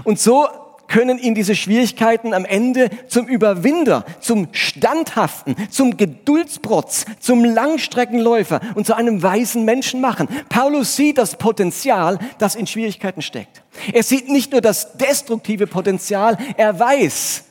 [0.03, 0.49] Und so
[0.89, 8.87] können ihn diese Schwierigkeiten am Ende zum Überwinder, zum Standhaften, zum Geduldsprotz, zum Langstreckenläufer und
[8.87, 10.29] zu einem weisen Menschen machen.
[10.49, 13.63] Paulus sieht das Potenzial, das in Schwierigkeiten steckt.
[13.93, 17.45] Er sieht nicht nur das destruktive Potenzial, er weiß,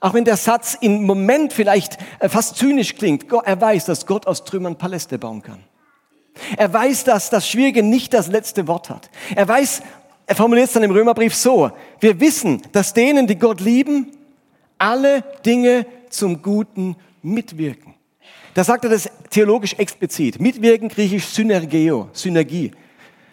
[0.00, 4.26] auch wenn der Satz im Moment vielleicht äh, fast zynisch klingt, er weiß, dass Gott
[4.26, 5.64] aus Trümmern Paläste bauen kann.
[6.56, 9.10] Er weiß, dass das Schwierige nicht das letzte Wort hat.
[9.34, 9.82] Er weiß,
[10.28, 14.12] er formuliert es dann im Römerbrief so, wir wissen, dass denen, die Gott lieben,
[14.76, 17.94] alle Dinge zum Guten mitwirken.
[18.52, 20.38] Da sagt er das theologisch explizit.
[20.38, 22.72] Mitwirken griechisch Synergeo, Synergie.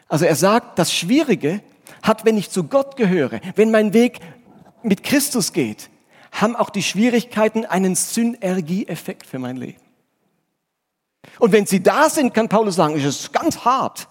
[0.08, 1.60] Also er sagt, das Schwierige
[2.01, 4.19] hat, wenn ich zu Gott gehöre, wenn mein Weg
[4.81, 5.89] mit Christus geht,
[6.31, 9.81] haben auch die Schwierigkeiten einen Synergieeffekt für mein Leben.
[11.39, 14.08] Und wenn sie da sind, kann Paulus sagen, ist es ganz hart.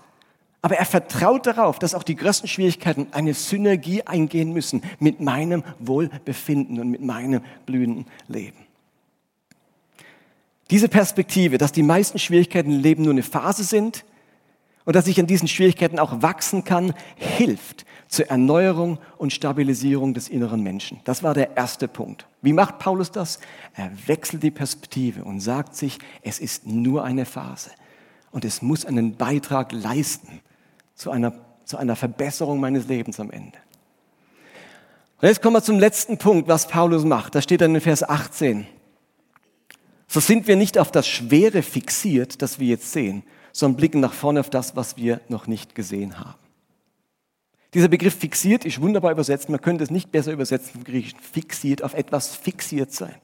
[0.64, 5.62] Aber er vertraut darauf, dass auch die größten Schwierigkeiten eine Synergie eingehen müssen mit meinem
[5.78, 8.56] Wohlbefinden und mit meinem blühenden Leben.
[10.70, 14.06] Diese Perspektive, dass die meisten Schwierigkeiten im Leben nur eine Phase sind
[14.86, 20.30] und dass ich an diesen Schwierigkeiten auch wachsen kann, hilft, zur Erneuerung und Stabilisierung des
[20.30, 20.98] inneren Menschen.
[21.04, 22.26] Das war der erste Punkt.
[22.40, 23.38] Wie macht Paulus das?
[23.74, 27.68] Er wechselt die Perspektive und sagt sich, es ist nur eine Phase
[28.30, 30.40] und es muss einen Beitrag leisten
[30.94, 31.32] zu einer,
[31.64, 33.58] zu einer Verbesserung meines Lebens am Ende.
[35.20, 37.34] Und jetzt kommen wir zum letzten Punkt, was Paulus macht.
[37.34, 38.66] Da steht dann in Vers 18.
[40.06, 44.12] So sind wir nicht auf das Schwere fixiert, das wir jetzt sehen, sondern blicken nach
[44.12, 46.38] vorne auf das, was wir noch nicht gesehen haben.
[47.72, 49.48] Dieser Begriff fixiert ist wunderbar übersetzt.
[49.48, 51.18] Man könnte es nicht besser übersetzen vom Griechischen.
[51.18, 53.16] Fixiert, auf etwas fixiert sein.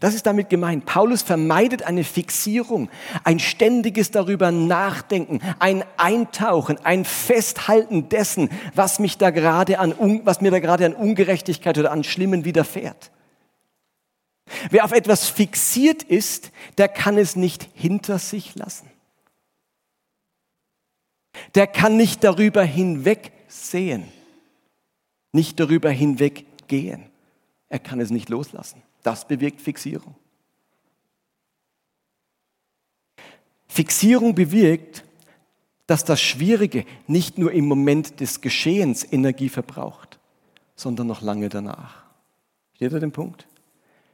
[0.00, 0.86] Das ist damit gemeint.
[0.86, 2.88] Paulus vermeidet eine Fixierung,
[3.24, 10.40] ein ständiges darüber nachdenken, ein Eintauchen, ein Festhalten dessen, was mich da gerade an, was
[10.40, 13.10] mir da gerade an Ungerechtigkeit oder an Schlimmen widerfährt.
[14.70, 18.90] Wer auf etwas fixiert ist, der kann es nicht hinter sich lassen.
[21.54, 24.04] Der kann nicht darüber hinweg sehen,
[25.32, 27.04] nicht darüber hinweggehen.
[27.68, 28.82] Er kann es nicht loslassen.
[29.02, 30.14] Das bewirkt Fixierung.
[33.68, 35.04] Fixierung bewirkt,
[35.86, 40.18] dass das Schwierige nicht nur im Moment des Geschehens Energie verbraucht,
[40.76, 42.02] sondern noch lange danach.
[42.74, 43.46] Steht ihr den Punkt?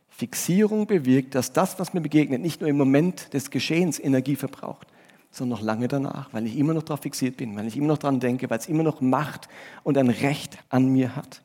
[0.09, 4.87] Fixierung bewirkt, dass das, was mir begegnet, nicht nur im Moment des Geschehens Energie verbraucht,
[5.31, 7.99] sondern noch lange danach, weil ich immer noch darauf fixiert bin, weil ich immer noch
[7.99, 9.49] daran denke, weil es immer noch Macht
[9.83, 11.43] und ein Recht an mir hat.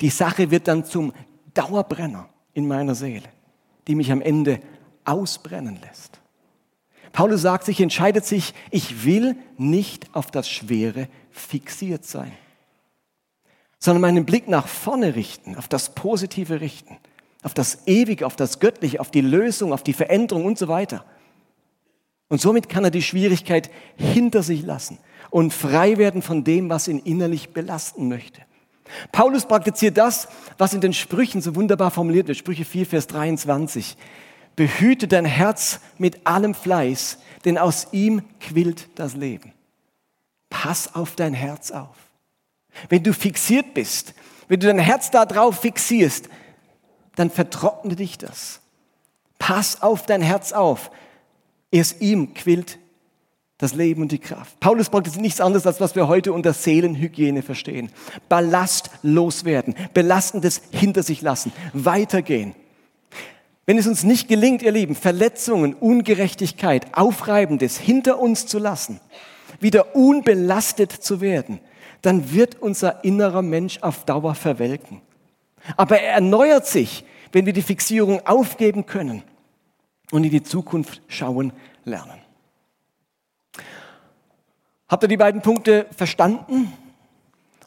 [0.00, 1.12] Die Sache wird dann zum
[1.54, 2.28] Dauerbrenner
[2.58, 3.28] in meiner Seele,
[3.86, 4.60] die mich am Ende
[5.04, 6.20] ausbrennen lässt.
[7.12, 12.32] Paulus sagt sich, entscheidet sich, ich will nicht auf das Schwere fixiert sein,
[13.78, 16.96] sondern meinen Blick nach vorne richten, auf das Positive richten,
[17.44, 21.04] auf das Ewige, auf das Göttliche, auf die Lösung, auf die Veränderung und so weiter.
[22.28, 24.98] Und somit kann er die Schwierigkeit hinter sich lassen
[25.30, 28.42] und frei werden von dem, was ihn innerlich belasten möchte.
[29.12, 32.38] Paulus praktiziert das, was in den Sprüchen so wunderbar formuliert wird.
[32.38, 33.96] Sprüche 4, Vers 23.
[34.56, 39.52] Behüte dein Herz mit allem Fleiß, denn aus ihm quillt das Leben.
[40.50, 41.96] Pass auf dein Herz auf.
[42.88, 44.14] Wenn du fixiert bist,
[44.48, 46.28] wenn du dein Herz darauf fixierst,
[47.16, 48.60] dann vertrockne dich das.
[49.38, 50.90] Pass auf dein Herz auf.
[51.70, 52.78] Erst ihm quillt
[53.58, 54.58] das Leben und die Kraft.
[54.60, 57.90] Paulus braucht jetzt nichts anderes, als was wir heute unter Seelenhygiene verstehen.
[58.28, 62.54] Ballast loswerden, Belastendes hinter sich lassen, weitergehen.
[63.66, 69.00] Wenn es uns nicht gelingt, ihr Lieben, Verletzungen, Ungerechtigkeit, Aufreibendes hinter uns zu lassen,
[69.60, 71.60] wieder unbelastet zu werden,
[72.00, 75.02] dann wird unser innerer Mensch auf Dauer verwelken.
[75.76, 79.22] Aber er erneuert sich, wenn wir die Fixierung aufgeben können
[80.12, 81.52] und in die Zukunft schauen
[81.84, 82.27] lernen.
[84.88, 86.72] Habt ihr die beiden Punkte verstanden?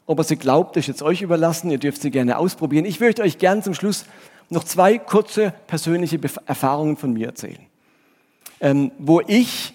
[0.06, 1.70] Ob ihr sie glaubt, ist jetzt euch überlassen.
[1.70, 2.84] Ihr dürft sie gerne ausprobieren.
[2.84, 4.06] Ich möchte euch gerne zum Schluss
[4.50, 7.64] noch zwei kurze persönliche Erfahrungen von mir erzählen,
[8.60, 9.72] ähm, wo ich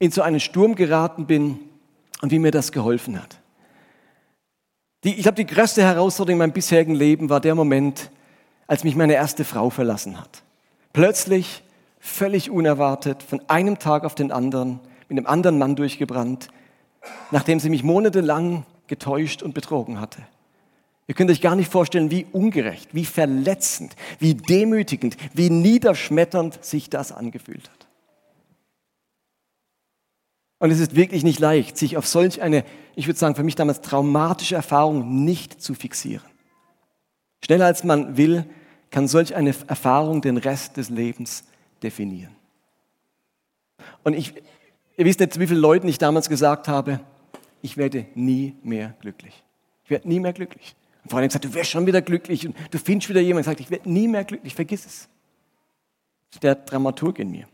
[0.00, 1.60] in so einen Sturm geraten bin
[2.20, 3.38] und wie mir das geholfen hat.
[5.04, 8.10] Die, ich glaube, die größte Herausforderung in meinem bisherigen Leben war der Moment,
[8.66, 10.42] als mich meine erste Frau verlassen hat.
[10.92, 11.62] Plötzlich,
[12.00, 16.48] völlig unerwartet, von einem Tag auf den anderen, mit einem anderen Mann durchgebrannt,
[17.30, 20.22] nachdem sie mich monatelang getäuscht und betrogen hatte.
[21.06, 26.88] Ihr könnt euch gar nicht vorstellen, wie ungerecht, wie verletzend, wie demütigend, wie niederschmetternd sich
[26.88, 27.86] das angefühlt hat.
[30.58, 32.64] Und es ist wirklich nicht leicht, sich auf solch eine,
[32.94, 36.24] ich würde sagen, für mich damals traumatische Erfahrung nicht zu fixieren.
[37.44, 38.46] Schneller als man will,
[38.90, 41.44] kann solch eine Erfahrung den Rest des Lebens
[41.82, 42.34] definieren.
[44.04, 44.32] Und ich,
[44.96, 47.00] ihr wisst nicht, wie viele Leuten ich damals gesagt habe,
[47.62, 49.42] ich werde nie mehr glücklich.
[49.84, 50.76] Ich werde nie mehr glücklich.
[51.02, 53.60] Und vor allem gesagt, du wirst schon wieder glücklich und du findest wieder jemanden, sagt,
[53.60, 55.08] ich werde nie mehr glücklich, vergiss es.
[56.30, 57.46] Das ist der Dramaturg in mir.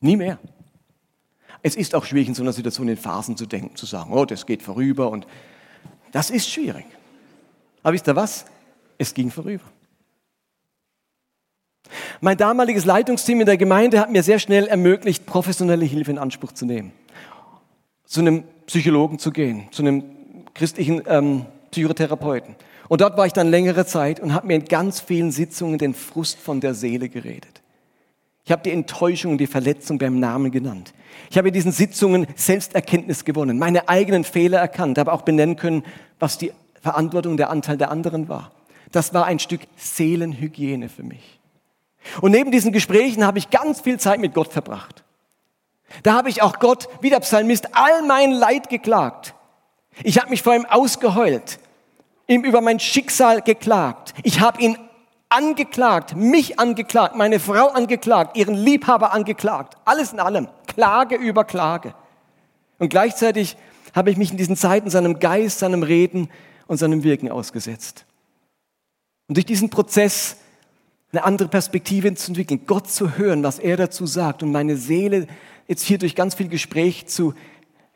[0.00, 0.38] Nie mehr.
[1.62, 4.24] Es ist auch schwierig, in so einer Situation in Phasen zu denken, zu sagen, oh,
[4.24, 5.26] das geht vorüber und
[6.12, 6.84] das ist schwierig.
[7.82, 8.44] Aber wisst ihr was?
[8.98, 9.64] Es ging vorüber.
[12.20, 16.52] Mein damaliges Leitungsteam in der Gemeinde hat mir sehr schnell ermöglicht, professionelle Hilfe in Anspruch
[16.52, 16.92] zu nehmen.
[18.06, 20.04] Zu einem Psychologen zu gehen, zu einem
[20.54, 22.54] christlichen ähm, Psychotherapeuten.
[22.88, 25.94] Und dort war ich dann längere Zeit und habe mir in ganz vielen Sitzungen den
[25.94, 27.62] Frust von der Seele geredet.
[28.44, 30.92] Ich habe die Enttäuschung und die Verletzung beim Namen genannt.
[31.30, 35.82] Ich habe in diesen Sitzungen Selbsterkenntnis gewonnen, meine eigenen Fehler erkannt, aber auch benennen können,
[36.18, 38.52] was die Verantwortung der Anteil der anderen war.
[38.92, 41.40] Das war ein Stück Seelenhygiene für mich.
[42.20, 45.04] Und neben diesen Gesprächen habe ich ganz viel Zeit mit Gott verbracht.
[46.02, 49.34] Da habe ich auch Gott, wie der Psalmist, all mein Leid geklagt.
[50.02, 51.58] Ich habe mich vor ihm ausgeheult,
[52.26, 54.12] ihm über mein Schicksal geklagt.
[54.22, 54.76] Ich habe ihn
[55.28, 59.76] angeklagt, mich angeklagt, meine Frau angeklagt, ihren Liebhaber angeklagt.
[59.84, 60.48] Alles in allem.
[60.66, 61.94] Klage über Klage.
[62.78, 63.56] Und gleichzeitig
[63.94, 66.28] habe ich mich in diesen Zeiten seinem Geist, seinem Reden
[66.66, 68.04] und seinem Wirken ausgesetzt.
[69.28, 70.36] Und durch diesen Prozess
[71.14, 75.28] eine andere Perspektive zu entwickeln, Gott zu hören, was er dazu sagt und meine Seele
[75.68, 77.34] jetzt hier durch ganz viel Gespräch zu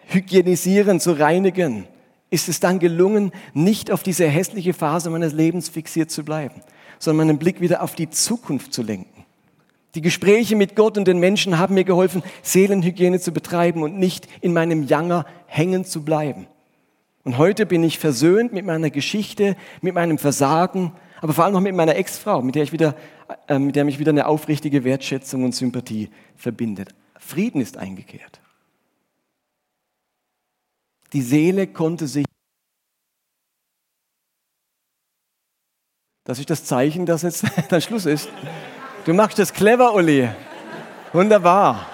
[0.06, 1.86] hygienisieren, zu reinigen,
[2.30, 6.62] ist es dann gelungen, nicht auf diese hässliche Phase meines Lebens fixiert zu bleiben,
[7.00, 9.24] sondern meinen Blick wieder auf die Zukunft zu lenken.
[9.96, 14.28] Die Gespräche mit Gott und den Menschen haben mir geholfen, Seelenhygiene zu betreiben und nicht
[14.40, 16.46] in meinem Janger hängen zu bleiben.
[17.24, 21.60] Und heute bin ich versöhnt mit meiner Geschichte, mit meinem Versagen, aber vor allem auch
[21.60, 22.94] mit meiner Ex-Frau, mit der ich wieder,
[23.48, 26.94] äh, mit der mich wieder eine aufrichtige Wertschätzung und Sympathie verbindet.
[27.18, 28.40] Frieden ist eingekehrt.
[31.12, 32.24] Die Seele konnte sich
[36.28, 38.28] Das ist das Zeichen, dass jetzt der Schluss ist.
[39.06, 40.28] Du machst das clever, Uli.
[41.14, 41.86] Wunderbar.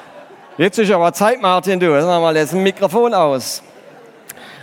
[0.58, 1.94] Jetzt ist aber Zeit, Martin, du.
[1.94, 3.62] Jetzt wir mal ein Mikrofon aus.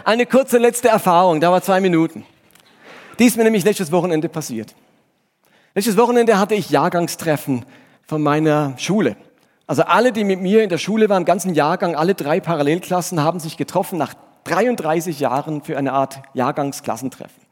[0.03, 2.25] Eine kurze letzte Erfahrung, da war zwei Minuten.
[3.21, 4.73] Die ist mir nämlich letztes Wochenende passiert.
[5.75, 7.67] Letztes Wochenende hatte ich Jahrgangstreffen
[8.01, 9.15] von meiner Schule.
[9.67, 13.21] Also alle, die mit mir in der Schule waren, im ganzen Jahrgang, alle drei Parallelklassen
[13.21, 17.43] haben sich getroffen nach 33 Jahren für eine Art Jahrgangsklassentreffen.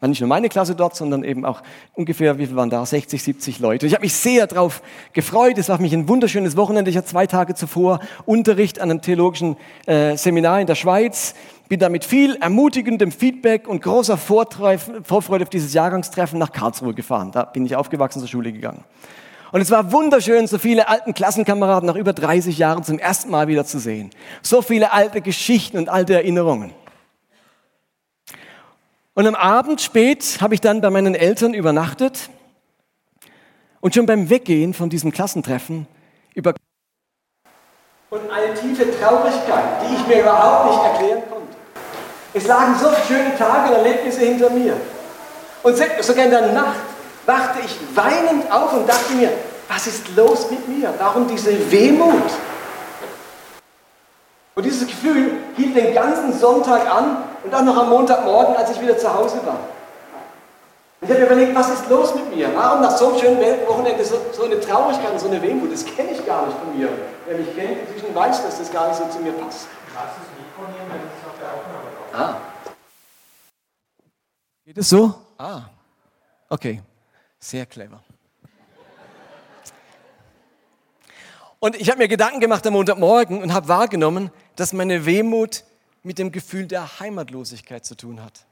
[0.00, 1.62] War nicht nur meine Klasse dort, sondern eben auch
[1.94, 2.84] ungefähr, wie viel waren da?
[2.84, 3.86] 60, 70 Leute.
[3.86, 4.82] Ich habe mich sehr darauf
[5.14, 5.56] gefreut.
[5.56, 6.90] Es war für mich ein wunderschönes Wochenende.
[6.90, 9.56] Ich hatte zwei Tage zuvor Unterricht an einem theologischen
[9.86, 11.34] äh, Seminar in der Schweiz.
[11.68, 17.32] Bin da mit viel ermutigendem Feedback und großer Vorfreude auf dieses Jahrgangstreffen nach Karlsruhe gefahren.
[17.32, 18.84] Da bin ich aufgewachsen zur Schule gegangen.
[19.52, 23.48] Und es war wunderschön, so viele alten Klassenkameraden nach über 30 Jahren zum ersten Mal
[23.48, 24.10] wieder zu sehen.
[24.42, 26.72] So viele alte Geschichten und alte Erinnerungen.
[29.16, 32.28] Und am Abend spät habe ich dann bei meinen Eltern übernachtet
[33.80, 35.86] und schon beim Weggehen von diesem Klassentreffen
[36.34, 36.52] über
[38.10, 41.56] und eine tiefe Traurigkeit, die ich mir überhaupt nicht erklären konnte.
[42.34, 44.76] Es lagen so schöne Tage und Erlebnisse hinter mir.
[45.62, 46.76] Und sogar in der Nacht
[47.24, 49.32] wachte ich weinend auf und dachte mir,
[49.66, 50.92] was ist los mit mir?
[50.98, 52.30] Warum diese Wehmut?
[54.54, 58.80] Und dieses Gefühl hielt den ganzen Sonntag an und auch noch am Montagmorgen, als ich
[58.80, 59.58] wieder zu Hause war.
[61.00, 62.50] Ich habe mir überlegt, was ist los mit mir?
[62.54, 65.72] Warum nach so einem schönen Wochenende so, so eine Traurigkeit und so eine Wehmut?
[65.72, 66.88] Das kenne ich gar nicht von mir.
[67.26, 69.68] Wer mich kennt, inzwischen weiß, dass das gar nicht so zu mir passt.
[69.94, 72.40] Kannst du es Mikro nehmen, wenn es auf der Aufnahme Ah.
[74.64, 75.14] Geht es so?
[75.38, 75.62] Ah.
[76.48, 76.82] Okay.
[77.38, 78.00] Sehr clever.
[81.60, 85.64] Und ich habe mir Gedanken gemacht am Montagmorgen und habe wahrgenommen, dass meine Wehmut
[86.06, 88.46] mit dem Gefühl der Heimatlosigkeit zu tun hat.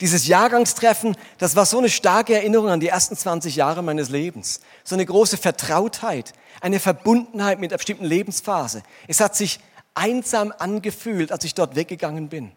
[0.00, 4.60] Dieses Jahrgangstreffen, das war so eine starke Erinnerung an die ersten 20 Jahre meines Lebens.
[4.84, 8.84] So eine große Vertrautheit, eine Verbundenheit mit einer bestimmten Lebensphase.
[9.08, 9.58] Es hat sich
[9.94, 12.52] einsam angefühlt, als ich dort weggegangen bin.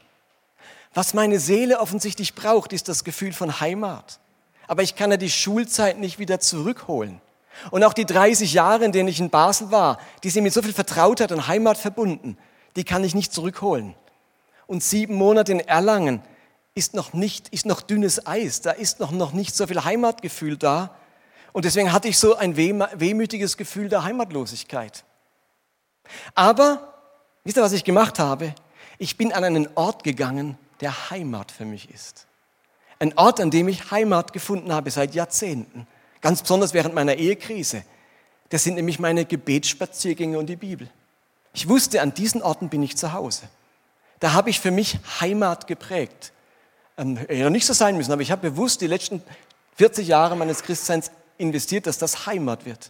[0.93, 4.19] Was meine Seele offensichtlich braucht, ist das Gefühl von Heimat.
[4.67, 7.19] Aber ich kann ja die Schulzeit nicht wieder zurückholen.
[7.71, 10.61] Und auch die 30 Jahre, in denen ich in Basel war, die sind mit so
[10.61, 12.37] viel Vertrautheit und Heimat verbunden,
[12.75, 13.95] die kann ich nicht zurückholen.
[14.67, 16.21] Und sieben Monate in Erlangen
[16.75, 20.57] ist noch nicht, ist noch dünnes Eis, da ist noch, noch nicht so viel Heimatgefühl
[20.57, 20.95] da.
[21.51, 25.03] Und deswegen hatte ich so ein wehmütiges Gefühl der Heimatlosigkeit.
[26.33, 26.93] Aber,
[27.43, 28.55] wisst ihr, was ich gemacht habe?
[28.97, 32.25] Ich bin an einen Ort gegangen, der Heimat für mich ist.
[32.99, 35.87] Ein Ort, an dem ich Heimat gefunden habe seit Jahrzehnten.
[36.21, 37.83] Ganz besonders während meiner Ehekrise.
[38.49, 40.89] Das sind nämlich meine Gebetsspaziergänge und die Bibel.
[41.53, 43.43] Ich wusste, an diesen Orten bin ich zu Hause.
[44.23, 46.31] Da habe ich für mich Heimat geprägt.
[46.97, 49.21] Ähm, ja, nicht so sein müssen, aber ich habe bewusst die letzten
[49.75, 52.89] 40 Jahre meines Christseins investiert, dass das Heimat wird.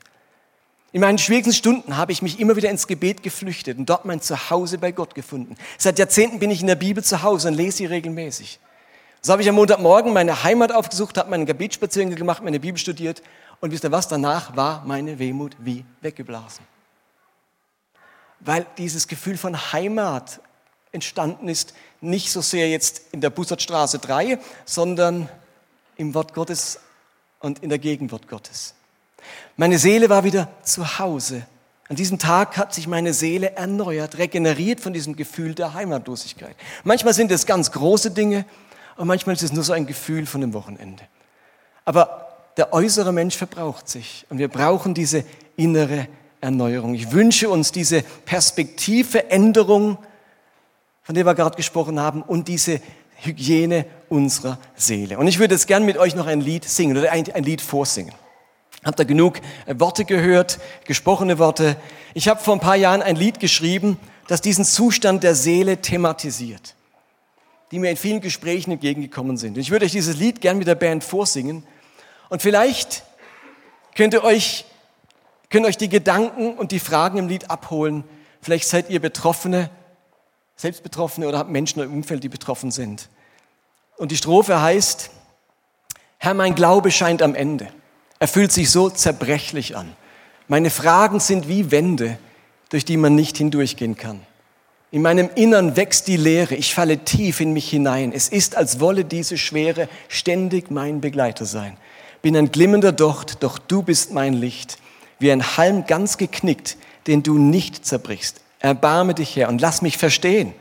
[0.91, 4.21] In meinen schwierigsten Stunden habe ich mich immer wieder ins Gebet geflüchtet und dort mein
[4.21, 5.55] Zuhause bei Gott gefunden.
[5.79, 8.59] Seit Jahrzehnten bin ich in der Bibel zu Hause und lese sie regelmäßig.
[9.21, 13.23] So habe ich am Montagmorgen meine Heimat aufgesucht, habe meinen Gebetsspaziergang gemacht, meine Bibel studiert
[13.59, 16.63] und wisst ihr was, danach war meine Wehmut wie weggeblasen.
[18.39, 20.39] Weil dieses Gefühl von Heimat
[20.93, 25.27] entstanden ist, nicht so sehr jetzt in der Bussertstraße 3, sondern
[25.97, 26.79] im Wort Gottes
[27.39, 28.75] und in der Gegenwart Gottes.
[29.57, 31.45] Meine Seele war wieder zu Hause.
[31.89, 36.55] An diesem Tag hat sich meine Seele erneuert, regeneriert von diesem Gefühl der Heimatlosigkeit.
[36.83, 38.45] Manchmal sind es ganz große Dinge
[38.95, 41.03] und manchmal ist es nur so ein Gefühl von dem Wochenende.
[41.85, 45.25] Aber der äußere Mensch verbraucht sich und wir brauchen diese
[45.55, 46.07] innere
[46.39, 46.93] Erneuerung.
[46.93, 49.97] Ich wünsche uns diese Perspektiveänderung,
[51.03, 52.81] von der wir gerade gesprochen haben, und diese
[53.17, 55.17] Hygiene unserer Seele.
[55.17, 57.61] Und ich würde jetzt gern mit euch noch ein Lied singen oder ein, ein Lied
[57.61, 58.13] vorsingen.
[58.83, 61.77] Habt ihr genug äh, Worte gehört, gesprochene Worte?
[62.13, 63.97] Ich habe vor ein paar Jahren ein Lied geschrieben,
[64.27, 66.75] das diesen Zustand der Seele thematisiert,
[67.71, 69.55] die mir in vielen Gesprächen entgegengekommen sind.
[69.55, 71.63] Und ich würde euch dieses Lied gern mit der Band vorsingen.
[72.29, 73.03] Und vielleicht
[73.95, 74.65] könnt ihr euch,
[75.49, 78.03] könnt euch die Gedanken und die Fragen im Lied abholen.
[78.41, 79.69] Vielleicht seid ihr Betroffene,
[80.55, 83.09] selbst Betroffene oder Menschen im Umfeld, die betroffen sind.
[83.97, 85.09] Und die Strophe heißt,
[86.17, 87.67] Herr, mein Glaube scheint am Ende.
[88.19, 89.91] Er fühlt sich so zerbrechlich an.
[90.47, 92.17] Meine Fragen sind wie Wände,
[92.69, 94.21] durch die man nicht hindurchgehen kann.
[94.91, 98.11] In meinem Innern wächst die Leere, ich falle tief in mich hinein.
[98.13, 101.77] Es ist, als wolle diese Schwere ständig mein Begleiter sein.
[102.21, 104.77] Bin ein glimmender Docht, doch du bist mein Licht,
[105.17, 106.77] wie ein Halm ganz geknickt,
[107.07, 108.42] den du nicht zerbrichst.
[108.64, 110.53] Erbarme dich, Herr, und lass mich verstehen.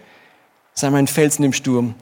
[0.74, 1.94] Sei mein Felsen im Sturm,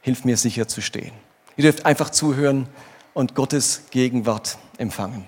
[0.00, 1.12] hilf mir sicher zu stehen.
[1.56, 2.68] Ihr dürft einfach zuhören
[3.12, 5.26] und Gottes Gegenwart empfangen.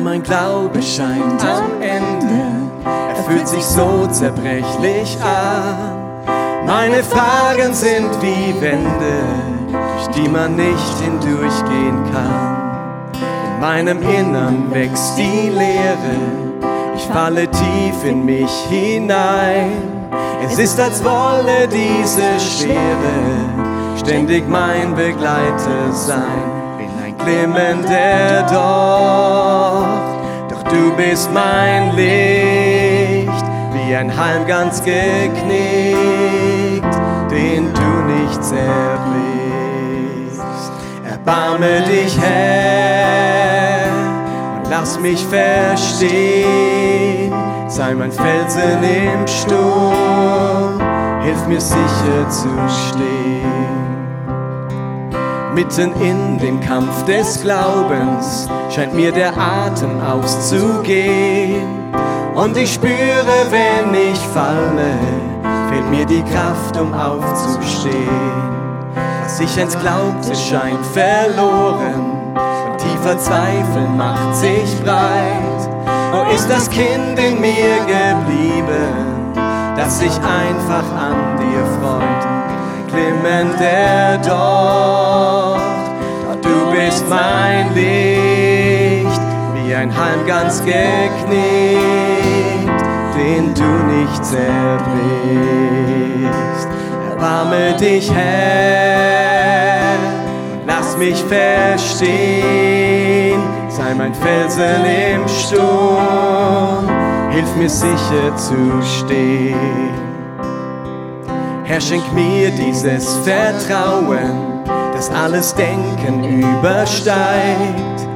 [0.00, 6.24] Herr, mein Glaube scheint am Ende er fühlt sich so zerbrechlich an.
[6.66, 9.22] Meine Fragen sind wie Wände,
[9.70, 13.12] durch die man nicht hindurchgehen kann.
[13.12, 16.16] In meinem Innern wächst die Leere,
[16.96, 19.72] ich falle tief in mich hinein.
[20.42, 26.59] Es ist, als wolle diese Schwere ständig mein Begleiter sein.
[27.24, 30.14] Glimmender Docht,
[30.50, 35.34] doch du bist mein Licht wie ein Halm ganz geknickt,
[37.30, 39.20] den du nicht zerbrichst.
[41.04, 43.90] Erbarme dich, Herr,
[44.56, 46.50] und lass mich verstehen.
[47.68, 50.80] Sei mein Felsen im Sturm,
[51.22, 53.29] hilf mir sicher zu stehen.
[55.60, 61.92] Mitten in dem Kampf des Glaubens scheint mir der Atem auszugehen
[62.34, 64.94] und ich spüre, wenn ich falle,
[65.68, 67.92] fehlt mir die Kraft, um aufzustehen.
[69.22, 72.32] Was ich einst glaubte, scheint verloren.
[72.32, 75.68] Und tiefer Zweifel macht sich breit.
[76.10, 79.34] Wo ist das Kind in mir geblieben,
[79.76, 81.99] das sich einfach an dir freut?
[83.20, 85.60] Klimmender dort,
[86.42, 89.20] du bist mein Licht
[89.54, 90.80] wie ein Halm ganz geknickt,
[93.14, 94.88] den du nicht zerbrichst.
[97.10, 99.98] Erbarme dich, Herr,
[100.66, 102.32] lass mich verstehen,
[103.68, 106.88] sei mein Felsen im Sturm,
[107.30, 110.09] hilf mir sicher zu stehen.
[111.70, 118.08] Herr, schenk mir dieses Vertrauen, das alles Denken übersteigt,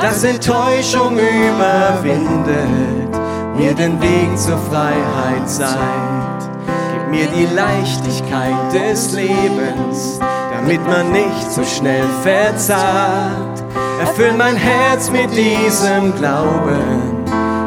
[0.00, 3.10] das Enttäuschung überwindet,
[3.56, 6.50] mir den Weg zur Freiheit zeigt.
[6.92, 10.20] Gib mir die Leichtigkeit des Lebens,
[10.52, 13.64] damit man nicht so schnell verzagt.
[13.98, 17.09] Erfüll mein Herz mit diesem Glauben,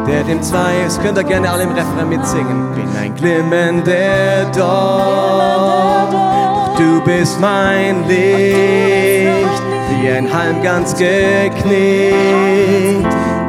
[0.07, 1.01] der dem zwei ist.
[1.01, 2.73] Könnt ihr gerne alle im Refrain mitsingen.
[2.75, 11.73] Bin ein glimmender Dorf, doch du bist mein Licht, wie ein Halm ganz geknickt,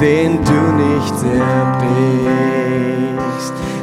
[0.01, 2.75] den du nicht erbrichst.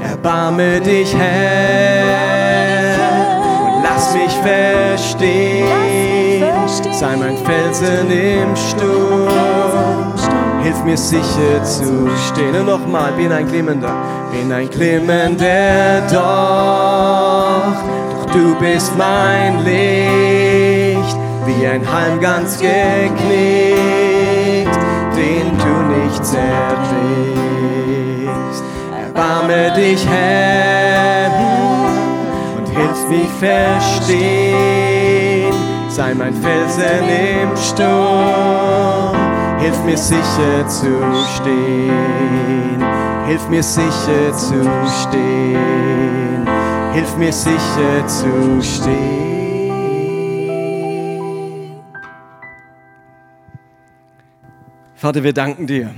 [0.10, 2.16] Erbarme dich, Herr,
[3.66, 5.68] und lass mich verstehen.
[6.92, 9.61] Sei mein Felsen im Sturm
[10.72, 12.54] hilf mir sicher zu stehen.
[12.56, 13.96] Und nochmal, bin ein Glimmender,
[14.32, 17.78] bin ein Glimmender doch,
[18.26, 21.16] doch du bist mein Licht,
[21.46, 22.76] wie ein Halm ganz geknickt,
[25.16, 26.42] den du nicht zerbrichst.
[29.06, 31.32] Erbarme dich, Herr,
[32.58, 35.54] und hilf mir verstehen,
[35.90, 40.92] sei mein Felsen im Sturm Hilf mir sicher zu
[41.36, 42.84] stehen.
[43.28, 44.64] Hilf mir sicher zu
[45.04, 46.48] stehen.
[46.94, 49.32] Hilf mir sicher zu stehen.
[54.96, 55.94] Vater, wir danken dir,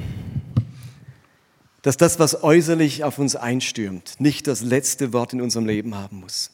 [1.83, 6.19] dass das, was äußerlich auf uns einstürmt, nicht das letzte Wort in unserem Leben haben
[6.19, 6.51] muss.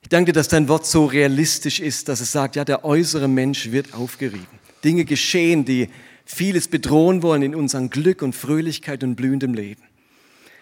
[0.00, 3.28] Ich danke dir, dass dein Wort so realistisch ist, dass es sagt, ja, der äußere
[3.28, 4.59] Mensch wird aufgerieben.
[4.84, 5.88] Dinge geschehen, die
[6.24, 9.82] vieles bedrohen wollen in unserem Glück und Fröhlichkeit und blühendem Leben.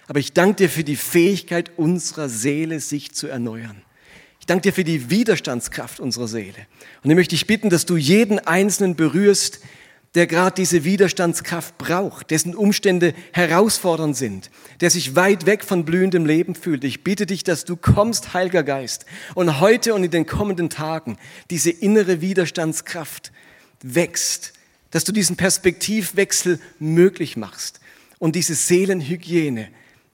[0.06, 3.82] Aber ich danke dir für die Fähigkeit unserer Seele, sich zu erneuern.
[4.40, 6.66] Ich danke dir für die Widerstandskraft unserer Seele.
[7.02, 9.60] Und ich möchte dich bitten, dass du jeden Einzelnen berührst,
[10.14, 14.50] der gerade diese Widerstandskraft braucht, dessen Umstände herausfordernd sind,
[14.80, 16.82] der sich weit weg von blühendem Leben fühlt.
[16.84, 19.04] Ich bitte dich, dass du kommst, Heiliger Geist,
[19.34, 21.18] und heute und in den kommenden Tagen
[21.50, 23.32] diese innere Widerstandskraft
[23.82, 24.52] wächst,
[24.90, 27.80] dass du diesen Perspektivwechsel möglich machst
[28.18, 29.68] und diese Seelenhygiene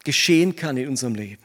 [0.04, 1.42] geschehen kann in unserem Leben.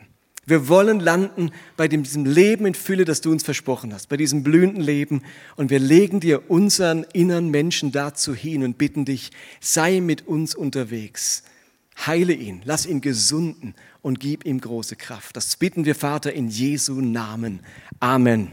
[0.50, 4.42] Wir wollen landen bei diesem Leben in Fülle, das du uns versprochen hast, bei diesem
[4.42, 5.22] blühenden Leben.
[5.56, 10.56] Und wir legen dir unseren inneren Menschen dazu hin und bitten dich, sei mit uns
[10.56, 11.44] unterwegs.
[12.06, 15.36] Heile ihn, lass ihn gesunden und gib ihm große Kraft.
[15.36, 17.60] Das bitten wir, Vater, in Jesu Namen.
[18.00, 18.52] Amen.